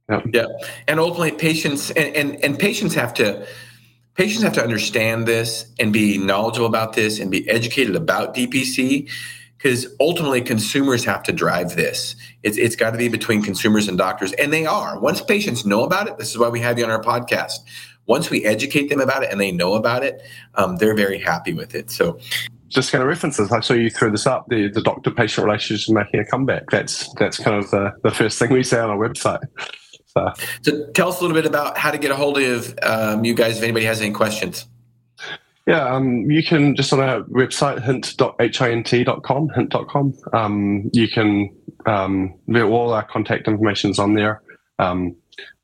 Um, 0.08 0.28
yeah. 0.32 0.46
yeah. 0.48 0.66
And 0.88 0.98
ultimately, 0.98 1.30
patients 1.30 1.92
and, 1.92 2.16
and, 2.16 2.44
and 2.44 2.58
patients 2.58 2.94
have 2.94 3.14
to 3.14 3.46
patients 4.16 4.42
have 4.42 4.54
to 4.54 4.64
understand 4.64 5.28
this 5.28 5.72
and 5.78 5.92
be 5.92 6.18
knowledgeable 6.18 6.66
about 6.66 6.94
this 6.94 7.20
and 7.20 7.30
be 7.30 7.48
educated 7.48 7.94
about 7.94 8.34
DPC 8.34 9.08
because 9.60 9.86
ultimately 10.00 10.40
consumers 10.40 11.04
have 11.04 11.22
to 11.24 11.32
drive 11.32 11.76
this. 11.76 12.16
It's, 12.42 12.56
it's 12.56 12.76
got 12.76 12.92
to 12.92 12.98
be 12.98 13.08
between 13.08 13.42
consumers 13.42 13.88
and 13.88 13.98
doctors, 13.98 14.32
and 14.32 14.52
they 14.52 14.64
are. 14.64 14.98
Once 14.98 15.20
patients 15.20 15.66
know 15.66 15.84
about 15.84 16.08
it, 16.08 16.16
this 16.16 16.30
is 16.30 16.38
why 16.38 16.48
we 16.48 16.60
have 16.60 16.78
you 16.78 16.84
on 16.84 16.90
our 16.90 17.02
podcast 17.02 17.58
once 18.10 18.28
we 18.28 18.44
educate 18.44 18.88
them 18.88 19.00
about 19.00 19.22
it 19.22 19.30
and 19.30 19.40
they 19.40 19.52
know 19.52 19.74
about 19.74 20.02
it, 20.02 20.20
um, 20.56 20.76
they're 20.76 20.96
very 20.96 21.18
happy 21.18 21.52
with 21.52 21.76
it. 21.76 21.90
So 21.92 22.18
just 22.68 22.90
kind 22.90 23.02
of 23.02 23.08
references. 23.08 23.52
I 23.52 23.60
saw 23.60 23.74
you 23.74 23.88
throw 23.88 24.10
this 24.10 24.26
up. 24.26 24.46
The 24.48 24.68
the 24.68 24.82
doctor 24.82 25.12
patient 25.12 25.44
relationship 25.46 25.88
is 25.88 25.90
making 25.90 26.20
a 26.20 26.24
comeback. 26.24 26.70
That's 26.70 27.12
that's 27.14 27.38
kind 27.38 27.56
of 27.56 27.70
the, 27.70 27.92
the 28.02 28.10
first 28.10 28.38
thing 28.38 28.52
we 28.52 28.64
say 28.64 28.80
on 28.80 28.90
our 28.90 28.96
website. 28.96 29.42
So. 30.06 30.32
so 30.62 30.90
tell 30.90 31.08
us 31.08 31.20
a 31.20 31.22
little 31.22 31.36
bit 31.36 31.46
about 31.46 31.78
how 31.78 31.92
to 31.92 31.98
get 31.98 32.10
a 32.10 32.16
hold 32.16 32.36
of 32.38 32.76
um, 32.82 33.24
you 33.24 33.32
guys 33.32 33.58
if 33.58 33.62
anybody 33.62 33.86
has 33.86 34.00
any 34.00 34.12
questions. 34.12 34.66
Yeah, 35.66 35.94
um, 35.94 36.30
you 36.30 36.42
can 36.42 36.74
just 36.74 36.92
on 36.92 37.00
our 37.00 37.22
website, 37.24 37.82
hint.hint.com, 37.82 39.48
hint.com. 39.50 40.14
Um, 40.32 40.90
you 40.92 41.08
can, 41.08 41.54
um, 41.86 42.34
all 42.56 42.92
our 42.92 43.04
contact 43.06 43.46
information 43.46 43.90
is 43.90 43.98
on 43.98 44.14
there. 44.14 44.42
Um, 44.78 45.14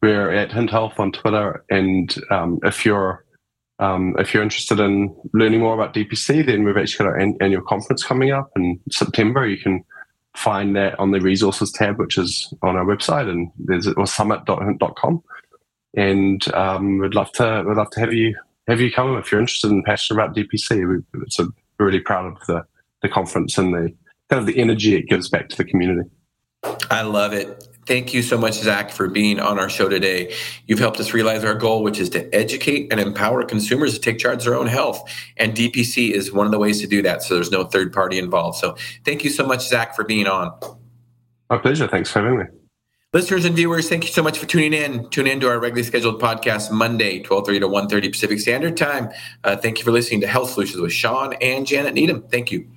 we're 0.02 0.30
at 0.30 0.52
Hint 0.52 0.70
Health 0.70 0.94
on 0.98 1.12
Twitter, 1.12 1.64
and 1.70 2.14
um, 2.30 2.58
if 2.62 2.84
you're 2.84 3.24
um, 3.78 4.14
if 4.18 4.32
you're 4.32 4.42
interested 4.42 4.80
in 4.80 5.14
learning 5.34 5.60
more 5.60 5.74
about 5.74 5.94
DPC, 5.94 6.46
then 6.46 6.64
we've 6.64 6.76
actually 6.76 7.04
got 7.04 7.12
our 7.12 7.18
an- 7.18 7.36
annual 7.40 7.62
conference 7.62 8.02
coming 8.02 8.30
up 8.30 8.50
in 8.56 8.80
September. 8.90 9.46
You 9.46 9.58
can 9.58 9.84
find 10.34 10.76
that 10.76 10.98
on 10.98 11.10
the 11.10 11.20
resources 11.20 11.72
tab, 11.72 11.98
which 11.98 12.16
is 12.16 12.52
on 12.62 12.76
our 12.76 12.84
website, 12.84 13.28
and 13.28 13.50
there's 13.58 13.86
or 13.88 14.06
summit.hint.com. 14.06 15.22
And 15.94 16.54
um, 16.54 16.98
we'd 16.98 17.14
love 17.14 17.32
to 17.32 17.64
we'd 17.66 17.76
love 17.76 17.90
to 17.90 18.00
have 18.00 18.12
you 18.12 18.34
have 18.68 18.80
you 18.80 18.90
come 18.90 19.16
if 19.16 19.30
you're 19.30 19.40
interested 19.40 19.70
and 19.70 19.84
passionate 19.84 20.22
about 20.22 20.36
DPC. 20.36 20.88
We, 20.88 21.20
it's 21.22 21.38
a, 21.38 21.44
we're 21.78 21.86
really 21.86 22.00
proud 22.00 22.26
of 22.26 22.46
the 22.46 22.64
the 23.02 23.08
conference 23.08 23.58
and 23.58 23.74
the 23.74 23.92
kind 24.30 24.40
of 24.40 24.46
the 24.46 24.58
energy 24.58 24.94
it 24.94 25.08
gives 25.08 25.28
back 25.28 25.48
to 25.48 25.56
the 25.56 25.64
community. 25.64 26.08
I 26.90 27.02
love 27.02 27.32
it. 27.32 27.68
Thank 27.86 28.12
you 28.12 28.22
so 28.22 28.36
much, 28.36 28.54
Zak, 28.54 28.90
for 28.90 29.06
being 29.06 29.38
on 29.38 29.60
our 29.60 29.68
show 29.68 29.88
today. 29.88 30.34
You've 30.66 30.80
helped 30.80 30.98
us 30.98 31.14
realize 31.14 31.44
our 31.44 31.54
goal, 31.54 31.84
which 31.84 32.00
is 32.00 32.10
to 32.10 32.34
educate 32.34 32.88
and 32.90 32.98
empower 32.98 33.44
consumers 33.44 33.94
to 33.94 34.00
take 34.00 34.18
charge 34.18 34.38
of 34.38 34.44
their 34.44 34.56
own 34.56 34.66
health. 34.66 35.08
And 35.36 35.54
DPC 35.54 36.10
is 36.10 36.32
one 36.32 36.46
of 36.46 36.52
the 36.52 36.58
ways 36.58 36.80
to 36.80 36.88
do 36.88 37.00
that. 37.02 37.22
So 37.22 37.36
there's 37.36 37.52
no 37.52 37.62
third 37.62 37.92
party 37.92 38.18
involved. 38.18 38.58
So 38.58 38.76
thank 39.04 39.22
you 39.22 39.30
so 39.30 39.46
much, 39.46 39.68
Zak, 39.68 39.94
for 39.94 40.02
being 40.02 40.26
on. 40.26 40.58
My 41.48 41.58
pleasure. 41.58 41.86
Thanks 41.86 42.10
for 42.10 42.22
having 42.22 42.38
me. 42.40 42.44
Listeners 43.16 43.46
and 43.46 43.56
viewers, 43.56 43.88
thank 43.88 44.04
you 44.04 44.12
so 44.12 44.22
much 44.22 44.38
for 44.38 44.44
tuning 44.44 44.74
in. 44.74 45.08
Tune 45.08 45.26
in 45.26 45.40
to 45.40 45.48
our 45.48 45.58
regularly 45.58 45.84
scheduled 45.84 46.20
podcast 46.20 46.70
Monday, 46.70 47.20
1230 47.20 47.60
to 47.60 47.66
1.30 47.66 48.12
Pacific 48.12 48.38
Standard 48.38 48.76
Time. 48.76 49.08
Uh, 49.42 49.56
thank 49.56 49.78
you 49.78 49.86
for 49.86 49.90
listening 49.90 50.20
to 50.20 50.26
Health 50.26 50.50
Solutions 50.50 50.82
with 50.82 50.92
Shawn 50.92 51.32
and 51.40 51.66
Janet 51.66 51.94
Needham. 51.94 52.24
Thank 52.30 52.52
you. 52.52 52.68